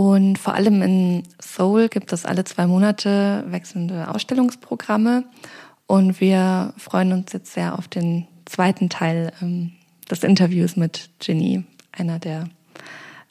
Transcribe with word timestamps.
Und 0.00 0.38
vor 0.38 0.54
allem 0.54 0.80
in 0.80 1.24
Seoul 1.42 1.90
gibt 1.90 2.10
es 2.14 2.24
alle 2.24 2.44
zwei 2.44 2.66
Monate 2.66 3.44
wechselnde 3.48 4.08
Ausstellungsprogramme. 4.08 5.24
Und 5.86 6.22
wir 6.22 6.72
freuen 6.78 7.12
uns 7.12 7.34
jetzt 7.34 7.52
sehr 7.52 7.78
auf 7.78 7.86
den 7.86 8.26
zweiten 8.46 8.88
Teil 8.88 9.30
ähm, 9.42 9.72
des 10.10 10.24
Interviews 10.24 10.74
mit 10.74 11.10
Ginny, 11.18 11.64
einer 11.92 12.18
der 12.18 12.48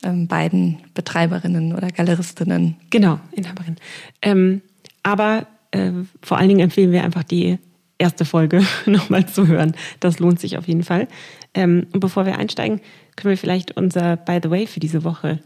ähm, 0.04 0.28
beiden 0.28 0.78
Betreiberinnen 0.94 1.74
oder 1.74 1.88
Galeristinnen. 1.88 2.76
Genau, 2.92 3.20
Inhaberin. 3.32 3.78
Ähm, 4.22 4.62
aber 5.02 5.48
äh, 5.72 5.92
vor 6.22 6.38
allen 6.38 6.50
Dingen 6.50 6.60
empfehlen 6.60 6.92
wir 6.92 7.04
einfach 7.04 7.24
die 7.24 7.58
erste 7.98 8.26
Folge 8.26 8.64
nochmal 8.86 9.26
zu 9.26 9.48
hören. 9.48 9.74
Das 10.02 10.20
lohnt 10.20 10.40
sich 10.40 10.56
auf 10.56 10.68
jeden 10.68 10.84
Fall. 10.84 11.08
Ähm, 11.56 11.88
und 11.94 12.00
bevor 12.00 12.28
wir 12.28 12.38
einsteigen, 12.38 12.80
können 13.16 13.32
wir 13.32 13.40
vielleicht 13.40 13.76
unser 13.76 14.18
By 14.18 14.40
the 14.44 14.52
Way 14.52 14.68
für 14.68 14.80
diese 14.80 15.04
Woche 15.04 15.40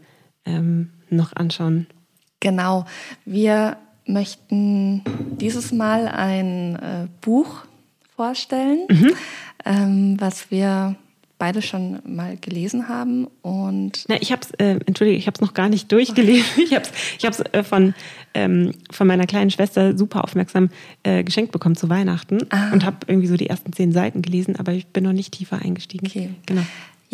ähm, 0.44 0.90
noch 1.10 1.34
anschauen. 1.34 1.86
Genau. 2.40 2.84
Wir 3.24 3.76
möchten 4.06 5.02
dieses 5.40 5.72
Mal 5.72 6.08
ein 6.08 6.76
äh, 6.76 7.08
Buch 7.20 7.64
vorstellen, 8.16 8.86
mhm. 8.88 9.12
ähm, 9.64 10.16
was 10.18 10.50
wir 10.50 10.96
beide 11.38 11.62
schon 11.62 11.98
mal 12.06 12.36
gelesen 12.36 12.88
haben 12.88 13.26
und 13.42 14.04
Na, 14.08 14.16
ich 14.20 14.30
habe 14.30 14.42
es, 14.42 14.50
äh, 14.52 14.78
entschuldige, 14.86 15.18
ich 15.18 15.26
habe 15.26 15.34
es 15.34 15.40
noch 15.40 15.52
gar 15.52 15.68
nicht 15.68 15.90
durchgelesen. 15.90 16.44
Ich 16.64 16.72
habe 16.74 16.84
es, 16.84 16.92
ich 17.18 17.24
habe 17.24 17.52
äh, 17.52 17.62
von 17.62 17.94
ähm, 18.34 18.72
von 18.90 19.06
meiner 19.06 19.26
kleinen 19.26 19.50
Schwester 19.50 19.96
super 19.98 20.24
aufmerksam 20.24 20.70
äh, 21.02 21.24
geschenkt 21.24 21.52
bekommen 21.52 21.76
zu 21.76 21.88
Weihnachten 21.88 22.38
ah. 22.50 22.72
und 22.72 22.84
habe 22.84 22.98
irgendwie 23.08 23.26
so 23.26 23.36
die 23.36 23.48
ersten 23.48 23.72
zehn 23.72 23.92
Seiten 23.92 24.22
gelesen, 24.22 24.56
aber 24.56 24.72
ich 24.72 24.86
bin 24.86 25.04
noch 25.04 25.12
nicht 25.12 25.32
tiefer 25.32 25.58
eingestiegen. 25.60 26.06
Okay. 26.06 26.30
Genau. 26.46 26.62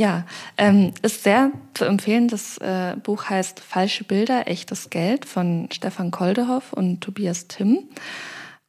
Ja, 0.01 0.25
ähm, 0.57 0.93
ist 1.03 1.25
sehr 1.25 1.53
zu 1.75 1.85
empfehlen. 1.85 2.29
Das 2.29 2.57
äh, 2.57 2.97
Buch 3.03 3.27
heißt 3.29 3.61
Falsche 3.61 4.03
Bilder, 4.03 4.49
echtes 4.49 4.89
Geld 4.89 5.27
von 5.27 5.69
Stefan 5.71 6.11
Koldehoff 6.11 6.73
und 6.73 7.03
Tobias 7.03 7.49
Timm. 7.49 7.81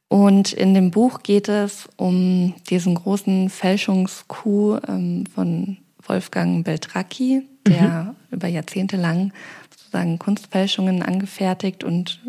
Und 0.08 0.52
in 0.52 0.74
dem 0.74 0.90
Buch 0.90 1.22
geht 1.22 1.48
es 1.48 1.88
um 1.96 2.52
diesen 2.68 2.96
großen 2.96 3.48
Fälschungskuh 3.48 4.76
ähm, 4.86 5.24
von 5.34 5.78
Wolfgang 6.06 6.66
Beltracchi, 6.66 7.48
der 7.66 7.80
mhm. 8.02 8.16
über 8.30 8.48
Jahrzehnte 8.48 8.98
lang 8.98 9.32
sozusagen 9.70 10.18
Kunstfälschungen 10.18 11.02
angefertigt 11.02 11.82
und 11.82 12.20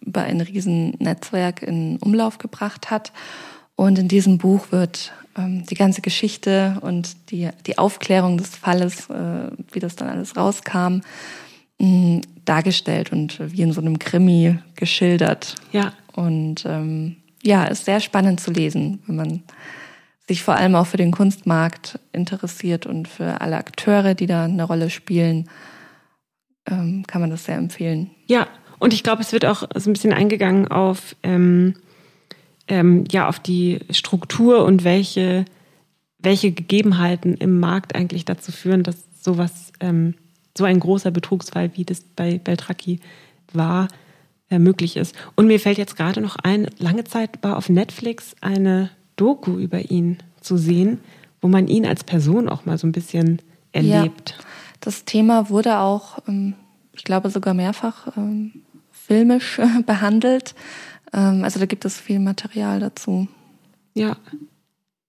über 0.00 0.22
ein 0.22 0.40
riesen 0.40 0.90
Netzwerk 1.00 1.64
in 1.64 1.96
Umlauf 1.96 2.38
gebracht 2.38 2.92
hat. 2.92 3.12
Und 3.74 3.98
in 3.98 4.06
diesem 4.06 4.38
Buch 4.38 4.70
wird 4.70 5.12
ähm, 5.36 5.64
die 5.66 5.74
ganze 5.74 6.02
Geschichte 6.02 6.78
und 6.80 7.30
die, 7.30 7.48
die 7.66 7.78
Aufklärung 7.78 8.38
des 8.38 8.50
Falles, 8.56 9.08
äh, 9.10 9.50
wie 9.72 9.80
das 9.80 9.96
dann 9.96 10.08
alles 10.08 10.36
rauskam, 10.36 11.00
mh, 11.78 12.22
dargestellt 12.44 13.12
und 13.12 13.38
wie 13.40 13.62
in 13.62 13.72
so 13.72 13.80
einem 13.80 13.98
Krimi 13.98 14.58
geschildert. 14.76 15.54
Ja. 15.72 15.92
Und 16.14 16.64
ähm, 16.66 17.16
ja, 17.42 17.64
ist 17.64 17.84
sehr 17.84 18.00
spannend 18.00 18.40
zu 18.40 18.50
lesen, 18.50 19.02
wenn 19.06 19.16
man 19.16 19.42
sich 20.28 20.42
vor 20.42 20.54
allem 20.54 20.74
auch 20.76 20.86
für 20.86 20.96
den 20.96 21.10
Kunstmarkt 21.10 21.98
interessiert 22.12 22.86
und 22.86 23.08
für 23.08 23.40
alle 23.40 23.56
Akteure, 23.56 24.14
die 24.14 24.26
da 24.26 24.44
eine 24.44 24.64
Rolle 24.64 24.90
spielen, 24.90 25.48
ähm, 26.68 27.04
kann 27.06 27.20
man 27.20 27.30
das 27.30 27.44
sehr 27.44 27.56
empfehlen. 27.56 28.10
Ja, 28.26 28.46
und 28.78 28.92
ich 28.92 29.02
glaube, 29.02 29.22
es 29.22 29.32
wird 29.32 29.44
auch 29.44 29.64
so 29.74 29.90
ein 29.90 29.92
bisschen 29.92 30.12
eingegangen 30.12 30.68
auf, 30.68 31.16
ähm, 31.22 31.74
ähm, 32.68 33.04
ja, 33.10 33.28
auf 33.28 33.40
die 33.40 33.80
Struktur 33.90 34.64
und 34.64 34.84
welche, 34.84 35.44
welche 36.18 36.52
Gegebenheiten 36.52 37.34
im 37.34 37.60
Markt 37.60 37.94
eigentlich 37.94 38.24
dazu 38.24 38.52
führen, 38.52 38.82
dass 38.82 38.96
sowas, 39.20 39.72
ähm, 39.80 40.14
so 40.56 40.64
ein 40.64 40.80
großer 40.80 41.10
Betrugsfall, 41.10 41.70
wie 41.74 41.84
das 41.84 42.00
bei 42.00 42.38
Beltracchi 42.38 43.00
war, 43.52 43.88
äh, 44.50 44.58
möglich 44.58 44.96
ist. 44.96 45.14
Und 45.34 45.46
mir 45.46 45.58
fällt 45.58 45.78
jetzt 45.78 45.96
gerade 45.96 46.20
noch 46.20 46.36
ein, 46.36 46.68
lange 46.78 47.04
Zeit 47.04 47.38
war 47.42 47.56
auf 47.56 47.68
Netflix 47.68 48.34
eine 48.40 48.90
Doku 49.16 49.58
über 49.58 49.90
ihn 49.90 50.18
zu 50.40 50.56
sehen, 50.56 51.00
wo 51.40 51.48
man 51.48 51.68
ihn 51.68 51.86
als 51.86 52.04
Person 52.04 52.48
auch 52.48 52.66
mal 52.66 52.78
so 52.78 52.86
ein 52.86 52.92
bisschen 52.92 53.40
erlebt. 53.72 54.34
Ja, 54.38 54.44
das 54.80 55.04
Thema 55.04 55.48
wurde 55.48 55.78
auch, 55.78 56.18
ähm, 56.28 56.54
ich 56.92 57.04
glaube 57.04 57.30
sogar 57.30 57.54
mehrfach 57.54 58.16
ähm, 58.16 58.62
filmisch 58.90 59.60
behandelt. 59.86 60.54
Ähm, 61.12 61.44
also 61.44 61.60
da 61.60 61.66
gibt 61.66 61.84
es 61.84 62.00
viel 62.00 62.18
Material 62.18 62.80
dazu. 62.80 63.28
Ja. 63.94 64.16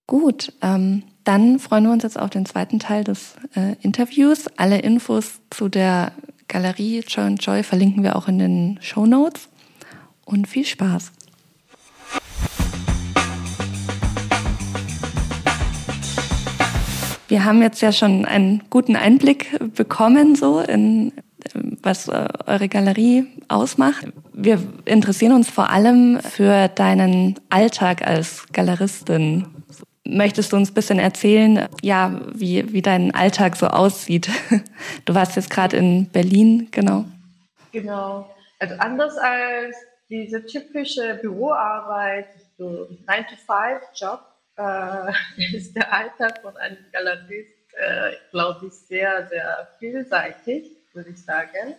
Gut, 0.06 0.52
dann 0.60 1.58
freuen 1.58 1.84
wir 1.84 1.92
uns 1.92 2.02
jetzt 2.02 2.18
auf 2.18 2.28
den 2.28 2.44
zweiten 2.44 2.78
Teil 2.78 3.04
des 3.04 3.36
äh, 3.56 3.74
Interviews. 3.80 4.48
Alle 4.58 4.78
Infos 4.80 5.40
zu 5.48 5.70
der 5.70 6.12
Galerie 6.48 7.00
Joy 7.00 7.24
and 7.24 7.42
Joy 7.42 7.62
verlinken 7.62 8.02
wir 8.02 8.14
auch 8.16 8.28
in 8.28 8.38
den 8.38 8.78
Show 8.82 9.06
Notes. 9.06 9.48
Und 10.26 10.46
viel 10.46 10.66
Spaß! 10.66 11.12
Wir 17.28 17.44
haben 17.44 17.62
jetzt 17.62 17.80
ja 17.80 17.90
schon 17.90 18.26
einen 18.26 18.62
guten 18.68 18.96
Einblick 18.96 19.58
bekommen, 19.74 20.36
so 20.36 20.60
in 20.60 21.12
was 21.82 22.08
äh, 22.08 22.28
eure 22.46 22.68
Galerie 22.68 23.26
ausmacht. 23.48 24.06
Wir 24.32 24.58
interessieren 24.84 25.32
uns 25.32 25.50
vor 25.50 25.70
allem 25.70 26.20
für 26.20 26.68
deinen 26.68 27.38
Alltag 27.50 28.06
als 28.06 28.46
Galeristin. 28.52 29.46
Möchtest 30.06 30.52
du 30.52 30.56
uns 30.56 30.70
ein 30.70 30.74
bisschen 30.74 30.98
erzählen, 30.98 31.68
ja, 31.82 32.20
wie, 32.34 32.72
wie 32.72 32.82
dein 32.82 33.14
Alltag 33.14 33.56
so 33.56 33.66
aussieht? 33.66 34.28
Du 35.06 35.14
warst 35.14 35.36
jetzt 35.36 35.50
gerade 35.50 35.76
in 35.76 36.08
Berlin, 36.10 36.68
genau. 36.70 37.04
Genau. 37.72 38.30
Also 38.58 38.74
anders 38.78 39.16
als 39.18 39.76
diese 40.08 40.44
typische 40.44 41.18
Büroarbeit, 41.20 42.28
so 42.56 42.88
9-to-5-Job, 43.06 44.20
äh, 44.56 45.12
ist 45.56 45.74
der 45.74 45.92
Alltag 45.92 46.40
von 46.42 46.56
einem 46.56 46.78
Galerist, 46.92 47.74
äh, 47.76 48.12
glaube 48.30 48.66
ich, 48.66 48.72
sehr, 48.72 49.26
sehr 49.28 49.68
vielseitig, 49.78 50.70
würde 50.94 51.10
ich 51.10 51.22
sagen. 51.22 51.74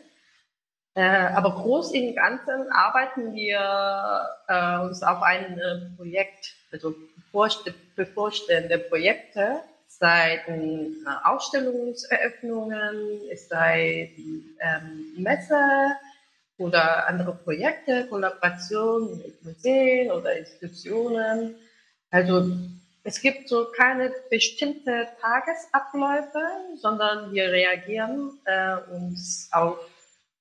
Äh, 0.93 1.01
aber 1.01 1.55
groß 1.55 1.91
im 1.91 2.15
Ganzen 2.15 2.71
arbeiten 2.71 3.33
wir 3.33 4.29
äh, 4.47 4.79
uns 4.79 5.03
auf 5.03 5.21
ein 5.23 5.59
äh, 5.59 5.95
Projekt, 5.97 6.55
also 6.71 6.95
bevorstehende 7.95 8.79
Projekte, 8.79 9.59
seit 9.87 10.47
äh, 10.47 10.91
Ausstellungseröffnungen, 11.25 13.19
sei 13.35 14.11
ähm, 14.59 15.13
Messe 15.17 15.97
oder 16.57 17.07
andere 17.07 17.33
Projekte, 17.33 18.07
Kollaborationen 18.07 19.17
mit 19.17 19.43
Museen 19.43 20.11
oder 20.11 20.37
Institutionen. 20.37 21.55
Also 22.09 22.51
es 23.07 23.21
gibt 23.21 23.47
so 23.47 23.71
keine 23.71 24.11
bestimmte 24.31 25.07
Tagesabläufe, 25.21 26.41
sondern 26.81 27.31
wir 27.31 27.51
reagieren 27.51 28.39
äh, 28.45 28.77
uns 28.91 29.47
auf, 29.51 29.77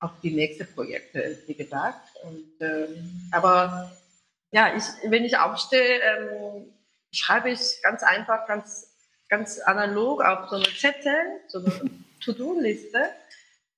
auf 0.01 0.11
die 0.23 0.31
nächsten 0.31 0.67
Projekte, 0.75 1.39
wie 1.47 1.55
gesagt. 1.55 2.09
Und, 2.25 2.51
ähm, 2.61 3.29
aber 3.33 3.93
ja, 4.51 4.75
ich, 4.75 4.85
wenn 5.11 5.27
ich 5.27 5.37
aufstehe, 5.37 6.01
ähm, 6.01 6.73
schreibe 7.13 7.51
ich 7.51 7.83
ganz 7.83 8.03
einfach, 8.03 8.47
ganz, 8.47 8.97
ganz 9.29 9.59
analog 9.59 10.25
auf 10.25 10.49
so 10.49 10.57
eine 10.57 10.65
Zettel, 10.65 11.41
so 11.49 11.59
eine 11.59 11.91
To-Do-Liste. 12.25 13.11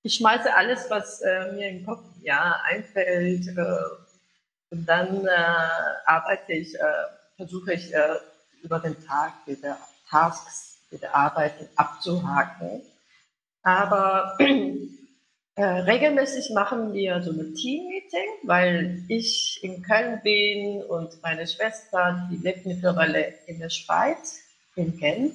Ich 0.03 0.15
schmeiße 0.15 0.55
alles, 0.55 0.89
was 0.89 1.19
äh, 1.21 1.51
mir 1.51 1.69
im 1.71 1.85
Kopf 1.85 2.05
ja, 2.21 2.61
einfällt. 2.63 3.49
Äh, 3.49 3.65
und 4.69 4.85
dann 4.85 5.25
äh, 5.25 5.29
arbeite 6.05 6.53
ich, 6.53 6.73
äh, 6.75 7.03
versuche 7.35 7.73
ich 7.73 7.93
äh, 7.93 8.15
über 8.67 8.79
den 8.79 9.01
Tag 9.05 9.33
diese 9.47 9.77
Tasks, 10.09 10.79
diese 10.91 11.13
Arbeiten 11.13 11.67
abzuhaken. 11.77 12.81
Aber 13.63 14.37
äh, 14.39 15.63
regelmäßig 15.63 16.51
machen 16.53 16.93
wir 16.93 17.21
so 17.23 17.31
ein 17.31 17.55
Team-Meeting, 17.55 18.29
weil 18.43 19.03
ich 19.07 19.59
in 19.63 19.81
Köln 19.81 20.19
bin 20.21 20.83
und 20.83 21.21
meine 21.23 21.47
Schwester, 21.47 22.27
die 22.29 22.37
lebt 22.37 22.65
mittlerweile 22.65 23.33
in 23.47 23.59
der 23.59 23.69
Schweiz, 23.69 24.39
in 24.75 24.97
Genf. 24.97 25.33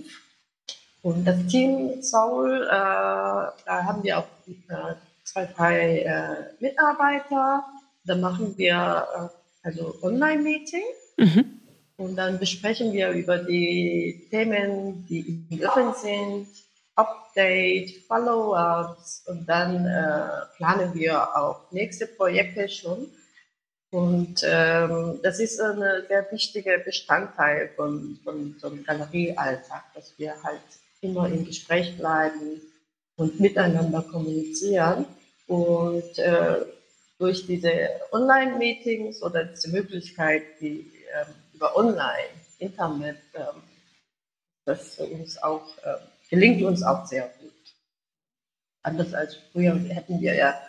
Und 1.01 1.25
das 1.25 1.47
Team 1.47 2.03
Soul, 2.03 2.65
äh, 2.65 2.71
da 2.71 3.53
haben 3.67 4.03
wir 4.05 4.19
auch 4.19 4.29
äh, 4.47 4.95
zwei, 5.25 5.47
drei 5.47 5.99
äh, 6.01 6.53
Mitarbeiter. 6.61 7.65
Da 8.05 8.15
machen 8.15 8.57
wir 8.59 9.07
äh, 9.17 9.67
also 9.67 9.97
Online-Meeting. 10.03 10.85
Mhm. 11.17 11.62
Und 12.03 12.17
dann 12.17 12.41
besprechen 12.41 12.93
wir 12.93 13.11
über 13.11 13.39
die 13.39 14.27
Themen, 14.29 15.07
die 15.09 15.65
Offen 15.65 15.95
sind, 15.95 16.49
Update, 16.97 18.05
Follow-ups 18.09 19.23
und 19.29 19.47
dann 19.47 19.87
äh, 19.87 20.57
planen 20.57 20.93
wir 20.95 21.37
auch 21.37 21.71
nächste 21.71 22.09
Projekte 22.09 22.69
schon. 22.69 23.09
Und 23.91 24.43
ähm, 24.43 25.21
das 25.23 25.39
ist 25.39 25.61
ein 25.61 25.79
sehr 26.09 26.27
wichtiger 26.33 26.79
Bestandteil 26.79 27.71
von, 27.77 28.19
von 28.25 28.57
so 28.59 28.67
einem 28.67 28.83
Galeriealltag, 28.83 29.85
dass 29.95 30.19
wir 30.19 30.35
halt 30.43 30.61
immer 31.03 31.29
im 31.29 31.47
Gespräch 31.47 31.97
bleiben 31.97 32.61
und 33.17 33.39
miteinander 33.39 34.03
kommunizieren. 34.03 35.07
Und 35.47 36.19
äh, 36.19 36.57
durch 37.19 37.47
diese 37.47 37.71
Online-Meetings 38.11 39.23
oder 39.23 39.45
diese 39.45 39.71
Möglichkeit, 39.71 40.43
die 40.61 40.91
ähm, 41.15 41.35
über 41.63 41.77
Online, 41.77 42.35
Internet, 42.59 43.19
ähm, 43.35 43.63
das 44.65 44.99
uns 44.99 45.41
auch, 45.41 45.63
äh, 45.85 45.95
gelingt 46.29 46.61
uns 46.65 46.83
auch 46.83 47.07
sehr 47.07 47.31
gut. 47.41 47.53
Anders 48.83 49.15
als 49.15 49.37
früher 49.53 49.75
hätten 49.75 50.21
wir 50.21 50.35
ja 50.35 50.61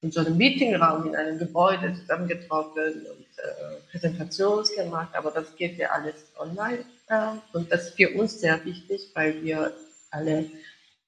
in 0.00 0.10
so 0.10 0.20
einem 0.20 0.38
Meetingraum 0.38 1.06
in 1.06 1.16
einem 1.16 1.38
Gebäude 1.38 1.94
zusammengetroffen 1.94 2.94
und 2.94 3.26
äh, 3.36 3.90
Präsentationen 3.90 4.64
gemacht, 4.74 5.14
aber 5.14 5.30
das 5.32 5.54
geht 5.56 5.76
ja 5.76 5.90
alles 5.90 6.14
online. 6.38 6.84
Äh, 7.08 7.32
und 7.52 7.70
das 7.70 7.88
ist 7.88 7.96
für 7.96 8.10
uns 8.18 8.40
sehr 8.40 8.64
wichtig, 8.64 9.10
weil 9.14 9.42
wir 9.42 9.74
alle 10.10 10.46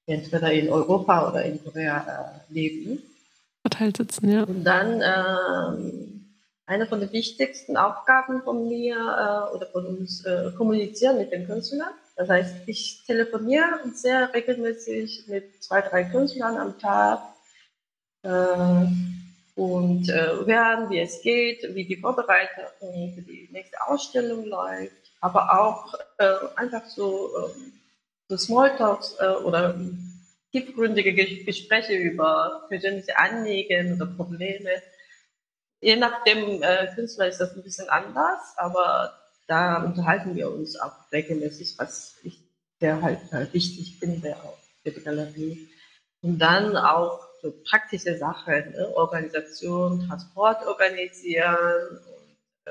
entweder 0.05 0.53
in 0.53 0.69
Europa 0.69 1.31
oder 1.31 1.45
in 1.45 1.65
Korea 1.65 2.43
äh, 2.51 2.53
leben. 2.53 3.03
Verteilt 3.63 3.97
sitzen, 3.97 4.31
ja. 4.31 4.43
Und 4.43 4.65
dann 4.65 5.01
ähm, 5.03 6.20
eine 6.71 6.87
von 6.87 7.01
den 7.01 7.13
wichtigsten 7.13 7.77
Aufgaben 7.77 8.43
von 8.43 8.69
mir 8.69 8.95
äh, 8.95 9.57
oder 9.57 9.67
von 9.67 9.87
uns 9.87 10.25
äh, 10.25 10.53
kommunizieren 10.57 11.19
mit 11.19 11.33
den 11.33 11.45
Künstlern. 11.47 11.91
Das 12.15 12.29
heißt, 12.29 12.55
ich 12.67 13.03
telefoniere 13.07 13.81
sehr 13.93 14.33
regelmäßig 14.33 15.25
mit 15.27 15.63
zwei, 15.65 15.81
drei 15.81 16.05
Künstlern 16.05 16.57
am 16.57 16.79
Tag 16.79 17.23
äh, 18.23 18.87
und 19.57 20.09
äh, 20.09 20.29
hören, 20.47 20.91
wie 20.91 21.01
es 21.01 21.21
geht, 21.23 21.75
wie 21.75 21.87
die 21.87 21.97
Vorbereitung 21.97 22.67
für 22.79 23.23
die 23.23 23.49
nächste 23.51 23.77
Ausstellung 23.89 24.45
läuft, 24.45 24.93
aber 25.21 25.61
auch 25.61 25.93
äh, 26.19 26.35
einfach 26.55 26.87
so, 26.87 27.31
ähm, 27.37 27.73
so 28.29 28.37
Smalltalks 28.37 29.17
äh, 29.19 29.43
oder 29.43 29.75
tiefgründige 30.53 31.15
Gespräche 31.45 31.95
über 31.95 32.65
persönliche 32.69 33.19
Anliegen 33.19 33.95
oder 33.95 34.07
Probleme. 34.07 34.71
Je 35.81 35.97
nach 35.97 36.23
dem 36.25 36.63
äh, 36.63 36.89
Künstler 36.95 37.29
ist 37.29 37.41
das 37.41 37.57
ein 37.57 37.63
bisschen 37.63 37.89
anders, 37.89 38.55
aber 38.57 39.19
da 39.47 39.83
unterhalten 39.83 40.37
wir 40.37 40.51
uns 40.51 40.79
auch 40.79 40.93
regelmäßig, 41.11 41.79
was 41.79 42.17
ich 42.23 42.41
sehr 42.79 43.01
halt 43.03 43.21
äh, 43.33 43.53
wichtig 43.53 43.99
finde 43.99 44.37
auch 44.37 44.59
für 44.83 44.91
die 44.91 45.03
Galerie. 45.03 45.69
Und 46.23 46.39
dann 46.39 46.77
auch 46.77 47.21
so 47.43 47.53
praktische 47.69 48.17
Sachen, 48.19 48.73
ne? 48.73 48.93
Organisation, 48.95 50.07
Transport 50.07 50.67
organisieren 50.67 51.99
und 51.99 52.37
äh, 52.67 52.71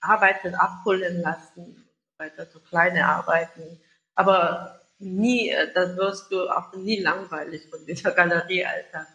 Arbeiten 0.00 0.54
abholen 0.54 1.22
lassen, 1.22 1.88
weiter 2.18 2.46
so 2.52 2.60
kleine 2.60 3.06
Arbeiten. 3.06 3.80
Aber 4.14 4.80
nie, 4.98 5.48
äh, 5.48 5.72
da 5.72 5.96
wirst 5.96 6.30
du 6.30 6.48
auch 6.48 6.74
nie 6.74 7.00
langweilig 7.00 7.68
von 7.70 7.84
dieser 7.86 8.12
Galerie, 8.12 8.66
Alter. 8.66 9.06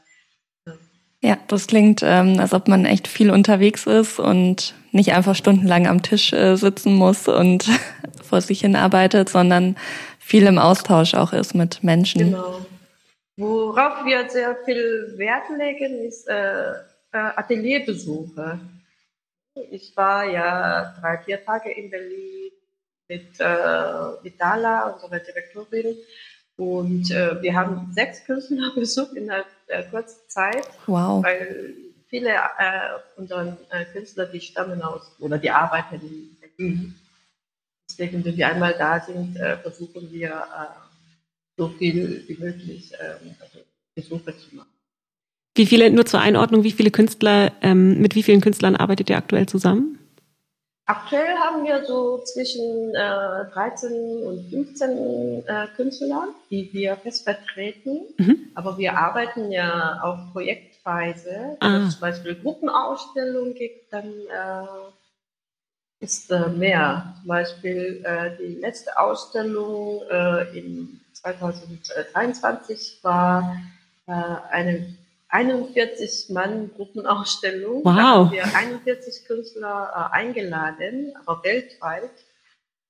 Ja, 1.22 1.38
das 1.48 1.68
klingt, 1.68 2.02
ähm, 2.04 2.40
als 2.40 2.54
ob 2.54 2.68
man 2.68 2.86
echt 2.86 3.08
viel 3.08 3.30
unterwegs 3.30 3.86
ist 3.86 4.20
und 4.20 4.74
nicht 4.92 5.12
einfach 5.14 5.36
stundenlang 5.36 5.86
am 5.86 6.02
Tisch 6.02 6.32
äh, 6.32 6.56
sitzen 6.56 6.96
muss 6.96 7.28
und 7.28 7.68
vor 8.24 8.40
sich 8.42 8.62
hin 8.62 8.76
arbeitet, 8.76 9.28
sondern 9.30 9.76
viel 10.20 10.46
im 10.46 10.58
Austausch 10.58 11.16
auch 11.16 11.34
ist 11.34 11.56
mit 11.56 11.84
Menschen. 11.84 12.32
Genau. 12.32 12.66
Worauf 13.36 14.06
wir 14.06 14.30
sehr 14.30 14.58
viel 14.66 15.14
Wert 15.18 15.50
legen, 15.58 16.00
ist 16.06 16.28
äh, 16.28 16.72
äh 16.72 17.18
Atelierbesuche. 17.36 18.60
Ich 19.72 19.96
war 19.96 20.26
ja 20.26 20.94
drei, 21.00 21.18
vier 21.20 21.44
Tage 21.44 21.72
in 21.72 21.90
Berlin 21.90 22.52
mit 23.08 23.40
äh, 23.40 23.44
Vitala, 24.24 24.90
unserer 24.90 25.20
Direktorin. 25.20 25.96
Und 26.60 27.10
äh, 27.10 27.42
wir 27.42 27.56
haben 27.56 27.90
sechs 27.94 28.26
Künstler 28.26 28.72
besucht 28.76 29.14
in 29.14 29.32
einer 29.32 29.46
äh, 29.68 29.84
kurzen 29.90 30.20
Zeit. 30.28 30.68
Wow. 30.88 31.24
Weil 31.24 31.74
viele 32.10 32.32
äh, 32.32 33.00
unserer 33.16 33.58
äh, 33.70 33.86
Künstler, 33.94 34.26
die 34.26 34.42
stammen 34.42 34.82
aus 34.82 35.16
oder 35.20 35.38
die 35.38 35.50
arbeiten 35.50 35.96
in 35.96 36.38
Berlin. 36.42 36.96
Deswegen, 37.90 38.26
wenn 38.26 38.36
wir 38.36 38.48
einmal 38.50 38.76
da 38.78 39.00
sind, 39.00 39.38
äh, 39.38 39.58
versuchen 39.58 40.12
wir 40.12 40.32
äh, 40.32 40.80
so 41.56 41.70
viel 41.70 42.26
wie 42.28 42.38
möglich 42.38 42.92
ähm, 43.00 43.36
also 43.40 43.60
Besuche 43.96 44.38
zu 44.38 44.56
machen. 44.58 44.68
Wie 45.56 45.66
viele, 45.66 45.90
nur 45.92 46.06
zur 46.06 46.20
Einordnung, 46.20 46.64
wie 46.64 46.72
viele 46.72 46.92
Künstler, 46.92 47.54
ähm, 47.62 48.02
mit 48.02 48.16
wie 48.16 48.24
vielen 48.24 48.42
Künstlern 48.42 48.76
arbeitet 48.76 49.10
ihr 49.10 49.18
aktuell 49.18 49.46
zusammen? 49.46 49.99
Aktuell 50.90 51.38
haben 51.38 51.64
wir 51.66 51.86
so 51.86 52.18
zwischen 52.24 52.96
äh, 52.96 53.46
13 53.54 54.24
und 54.24 54.50
15 54.50 55.46
äh, 55.46 55.68
Künstlern, 55.76 56.30
die 56.50 56.74
wir 56.74 56.98
fest 56.98 57.26
vertreten. 57.26 58.08
Mhm. 58.18 58.48
Aber 58.56 58.76
wir 58.80 58.98
arbeiten 58.98 59.52
ja 59.52 60.00
auch 60.02 60.34
projektweise. 60.34 61.58
Ah. 61.60 61.74
Wenn 61.74 61.82
es 61.84 61.92
zum 61.92 62.02
Beispiel 62.02 62.34
Gruppenausstellungen 62.34 63.54
gibt, 63.54 63.94
dann 63.94 64.08
äh, 64.08 66.04
ist 66.04 66.32
mehr. 66.58 67.14
Zum 67.20 67.28
Beispiel 67.28 68.04
äh, 68.04 68.32
die 68.38 68.56
letzte 68.56 68.98
Ausstellung 68.98 70.02
äh, 70.10 70.58
in 70.58 71.02
2023 71.14 72.98
war 73.04 73.58
äh, 74.08 74.12
eine 74.50 74.98
41 75.30 76.30
Mann 76.30 76.72
Gruppenausstellung. 76.76 77.86
Wow. 77.86 77.86
Da 77.86 78.04
haben 78.04 78.32
wir 78.32 78.56
41 78.56 79.26
Künstler 79.26 80.12
äh, 80.12 80.16
eingeladen, 80.16 81.14
aber 81.26 81.44
weltweit. 81.44 82.12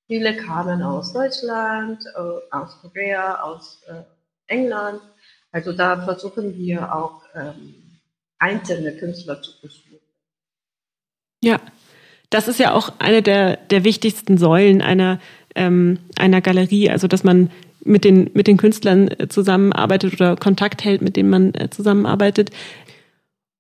Viele 0.07 0.35
kamen 0.35 0.81
aus 0.81 1.13
Deutschland, 1.13 2.03
äh, 2.15 2.55
aus 2.55 2.79
Korea, 2.81 3.41
aus 3.43 3.81
äh, 3.87 4.03
England. 4.47 5.01
Also 5.51 5.73
da 5.73 6.03
versuchen 6.03 6.57
wir 6.57 6.95
auch 6.95 7.23
ähm, 7.35 7.75
einzelne 8.39 8.95
Künstler 8.95 9.41
zu 9.41 9.51
besuchen. 9.61 9.99
Ja, 11.43 11.59
das 12.29 12.47
ist 12.47 12.59
ja 12.59 12.73
auch 12.73 12.93
eine 12.99 13.21
der, 13.21 13.57
der 13.57 13.83
wichtigsten 13.83 14.37
Säulen 14.37 14.81
einer, 14.81 15.19
ähm, 15.55 15.99
einer 16.17 16.41
Galerie, 16.41 16.89
also 16.89 17.07
dass 17.07 17.23
man 17.23 17.51
mit 17.89 18.03
den, 18.03 18.29
mit 18.33 18.47
den 18.47 18.57
Künstlern 18.57 19.09
äh, 19.09 19.27
zusammenarbeitet 19.27 20.13
oder 20.13 20.35
Kontakt 20.35 20.85
hält, 20.85 21.01
mit 21.01 21.17
denen 21.17 21.29
man 21.29 21.53
äh, 21.55 21.69
zusammenarbeitet. 21.69 22.51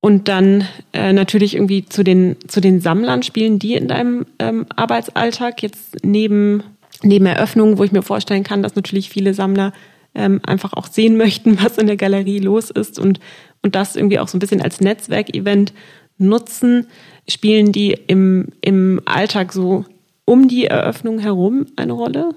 Und 0.01 0.29
dann 0.29 0.65
äh, 0.93 1.11
natürlich 1.11 1.55
irgendwie 1.55 1.85
zu 1.85 2.03
den, 2.03 2.37
zu 2.47 2.61
den 2.61 2.79
Sammlern 2.79 3.21
spielen 3.23 3.59
die 3.59 3.73
in 3.73 3.89
deinem 3.89 4.25
ähm, 4.39 4.65
Arbeitsalltag 4.73 5.61
jetzt 5.61 6.05
neben, 6.05 6.63
neben 7.03 7.25
Eröffnungen, 7.25 7.77
wo 7.77 7.83
ich 7.83 7.91
mir 7.91 8.01
vorstellen 8.01 8.43
kann, 8.43 8.63
dass 8.63 8.75
natürlich 8.75 9.09
viele 9.09 9.33
Sammler 9.33 9.73
ähm, 10.15 10.39
einfach 10.45 10.73
auch 10.73 10.87
sehen 10.87 11.17
möchten, 11.17 11.61
was 11.61 11.77
in 11.77 11.87
der 11.87 11.97
Galerie 11.97 12.39
los 12.39 12.69
ist 12.69 12.97
und, 12.97 13.19
und 13.61 13.75
das 13.75 13.95
irgendwie 13.95 14.19
auch 14.19 14.29
so 14.29 14.37
ein 14.37 14.39
bisschen 14.39 14.61
als 14.61 14.79
Netzwerkevent 14.79 15.73
nutzen. 16.17 16.87
Spielen 17.27 17.71
die 17.71 17.91
im, 17.91 18.47
im 18.61 19.01
Alltag 19.05 19.51
so 19.51 19.85
um 20.23 20.47
die 20.47 20.65
Eröffnung 20.65 21.19
herum 21.19 21.65
eine 21.75 21.93
Rolle? 21.93 22.35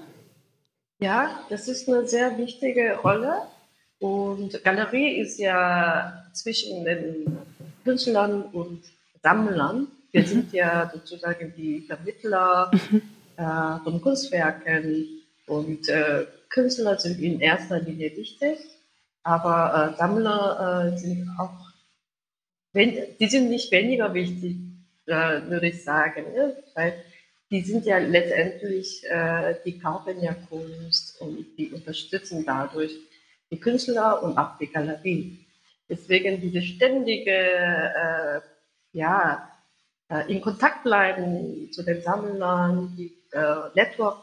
Ja, 1.03 1.43
das 1.49 1.67
ist 1.67 1.89
eine 1.89 2.07
sehr 2.07 2.37
wichtige 2.37 2.95
Rolle. 2.95 3.41
Und 3.99 4.63
Galerie 4.63 5.19
ist 5.19 5.37
ja 5.37 6.23
zwischen 6.31 6.85
den 6.85 7.39
Künstlern 7.83 8.43
und 8.43 8.81
Sammlern. 9.21 9.87
Wir 10.13 10.21
mhm. 10.21 10.27
sind 10.27 10.53
ja 10.53 10.89
sozusagen 10.93 11.53
die 11.57 11.81
Vermittler 11.81 12.71
mhm. 12.71 13.01
äh, 13.35 13.83
von 13.83 14.01
Kunstwerken 14.01 15.05
und 15.45 15.89
äh, 15.89 16.25
Künstler 16.47 16.97
sind 16.97 17.19
in 17.19 17.41
erster 17.41 17.81
Linie 17.81 18.15
wichtig, 18.15 18.59
aber 19.23 19.91
äh, 19.91 19.97
Sammler 19.97 20.93
äh, 20.93 20.97
sind 20.97 21.27
auch, 21.37 21.73
wenn, 22.71 22.95
die 23.19 23.27
sind 23.27 23.49
nicht 23.49 23.69
weniger 23.73 24.13
wichtig, 24.13 24.55
äh, 25.07 25.41
würde 25.49 25.67
ich 25.67 25.83
sagen, 25.83 26.31
ne? 26.33 26.55
weil 26.75 26.93
die 27.53 27.61
sind 27.61 27.85
ja 27.85 27.99
letztendlich, 27.99 29.05
äh, 29.07 29.53
die 29.63 29.77
kaufen 29.77 30.19
ja 30.23 30.33
Kunst 30.49 31.21
und 31.21 31.45
die 31.55 31.71
unterstützen 31.71 32.43
dadurch 32.43 32.95
die 33.51 33.59
Künstler 33.59 34.23
und 34.23 34.39
auch 34.39 34.57
die 34.57 34.71
Galerie. 34.71 35.45
Deswegen 35.87 36.41
diese 36.41 36.63
ständige, 36.63 37.31
äh, 37.31 38.41
ja, 38.93 39.47
äh, 40.09 40.33
in 40.33 40.41
Kontakt 40.41 40.81
bleiben 40.81 41.71
zu 41.71 41.83
den 41.83 42.01
Sammlern, 42.01 42.95
die 42.97 43.13
äh, 43.33 43.69
Network 43.75 44.17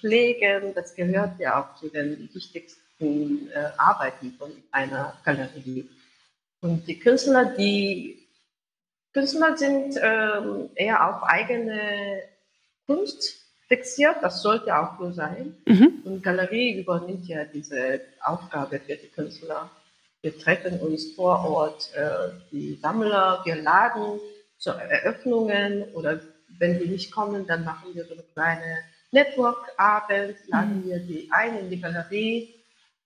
pflegen, 0.00 0.74
das 0.74 0.96
gehört 0.96 1.38
ja 1.38 1.60
auch 1.60 1.76
zu 1.78 1.88
den 1.88 2.28
wichtigsten 2.34 3.52
äh, 3.52 3.68
Arbeiten 3.76 4.34
von 4.36 4.50
einer 4.72 5.16
Galerie. 5.24 5.88
Und 6.60 6.88
die 6.88 6.98
Künstler, 6.98 7.44
die 7.56 8.26
Künstler 9.12 9.56
sind 9.56 9.96
ähm, 10.02 10.70
eher 10.74 11.08
auf 11.08 11.22
eigene 11.22 12.33
Kunst 12.86 13.44
fixiert, 13.68 14.16
das 14.22 14.42
sollte 14.42 14.76
auch 14.76 14.98
so 14.98 15.10
sein. 15.12 15.56
Mhm. 15.66 16.02
Und 16.04 16.22
Galerie 16.22 16.80
übernimmt 16.80 17.26
ja 17.26 17.44
diese 17.44 18.00
Aufgabe 18.22 18.78
für 18.80 18.96
die 18.96 19.08
Künstler. 19.08 19.70
Wir 20.22 20.38
treffen 20.38 20.80
uns 20.80 21.12
vor 21.12 21.44
Ort, 21.44 21.90
äh, 21.94 22.30
die 22.50 22.76
Sammler, 22.76 23.40
wir 23.44 23.56
laden 23.56 24.20
zu 24.58 24.70
Eröffnungen 24.70 25.84
oder 25.94 26.20
wenn 26.58 26.78
die 26.78 26.88
nicht 26.88 27.10
kommen, 27.10 27.46
dann 27.46 27.64
machen 27.64 27.94
wir 27.94 28.04
so 28.04 28.14
eine 28.14 28.22
kleine 28.22 28.78
Network-Abend, 29.10 30.36
laden 30.48 30.80
mhm. 30.80 30.86
wir 30.86 30.98
die 30.98 31.28
ein 31.30 31.58
in 31.58 31.70
die 31.70 31.80
Galerie. 31.80 32.54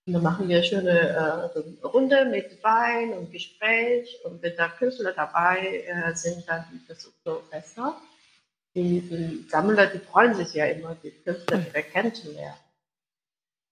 Und 0.05 0.13
dann 0.13 0.23
machen 0.23 0.47
wir 0.47 0.57
eine 0.57 0.65
schöne 0.65 0.89
äh, 0.91 1.85
Runde 1.85 2.25
mit 2.25 2.63
Wein 2.63 3.13
und 3.13 3.31
Gespräch. 3.31 4.17
Und 4.23 4.41
wenn 4.41 4.55
da 4.55 4.69
Künstler 4.69 5.13
dabei 5.13 5.83
äh, 5.85 6.15
sind, 6.15 6.47
dann 6.47 6.65
ist 6.75 6.89
das 6.89 7.11
so 7.23 7.43
besser. 7.51 7.95
Die, 8.79 9.01
die, 9.01 9.45
Sammler, 9.49 9.87
die 9.87 9.99
freuen 9.99 10.35
sich 10.35 10.53
ja 10.53 10.65
immer, 10.65 10.95
die 11.03 11.11
Künstler 11.11 11.57
direkt 11.57 11.91
kennenzulernen. 11.91 12.55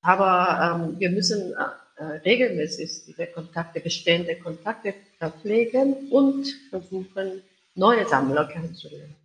Aber 0.02 0.36
ähm, 0.62 1.00
wir 1.00 1.10
müssen 1.12 1.54
äh, 1.54 2.04
regelmäßig 2.04 3.06
diese 3.06 3.28
Kontakte, 3.28 3.80
bestehende 3.80 4.36
Kontakte 4.36 4.94
pflegen 5.42 6.10
und 6.12 6.46
versuchen, 6.70 7.42
neue 7.76 8.06
Sammler 8.06 8.50
kennenzulernen. 8.50 9.16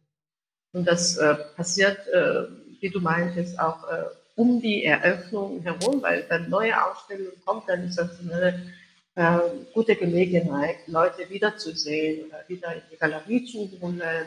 Und 0.73 0.87
das 0.87 1.17
äh, 1.17 1.35
passiert, 1.57 1.99
äh, 2.09 2.45
wie 2.81 2.91
du 2.91 3.01
meintest, 3.01 3.59
auch 3.59 3.83
äh, 3.91 4.05
um 4.37 4.61
die 4.61 4.85
Eröffnung 4.85 5.63
herum, 5.63 6.01
weil 6.01 6.25
wenn 6.29 6.49
neue 6.49 6.75
Ausstellungen 6.81 7.43
kommt, 7.45 7.69
dann 7.69 7.89
ist 7.89 7.99
das 7.99 8.21
eine 8.21 8.73
äh, 9.17 9.39
gute 9.75 9.97
Gelegenheit, 9.97 10.77
Leute 10.87 11.29
wiederzusehen 11.29 12.29
oder 12.29 12.45
wieder 12.47 12.73
in 12.73 12.83
die 12.91 12.97
Galerie 12.97 13.45
zu 13.45 13.69
holen 13.81 14.01
äh, 14.01 14.25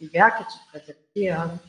die 0.00 0.12
Werke 0.12 0.46
zu 0.48 0.58
präsentieren 0.70 1.50
und 1.50 1.60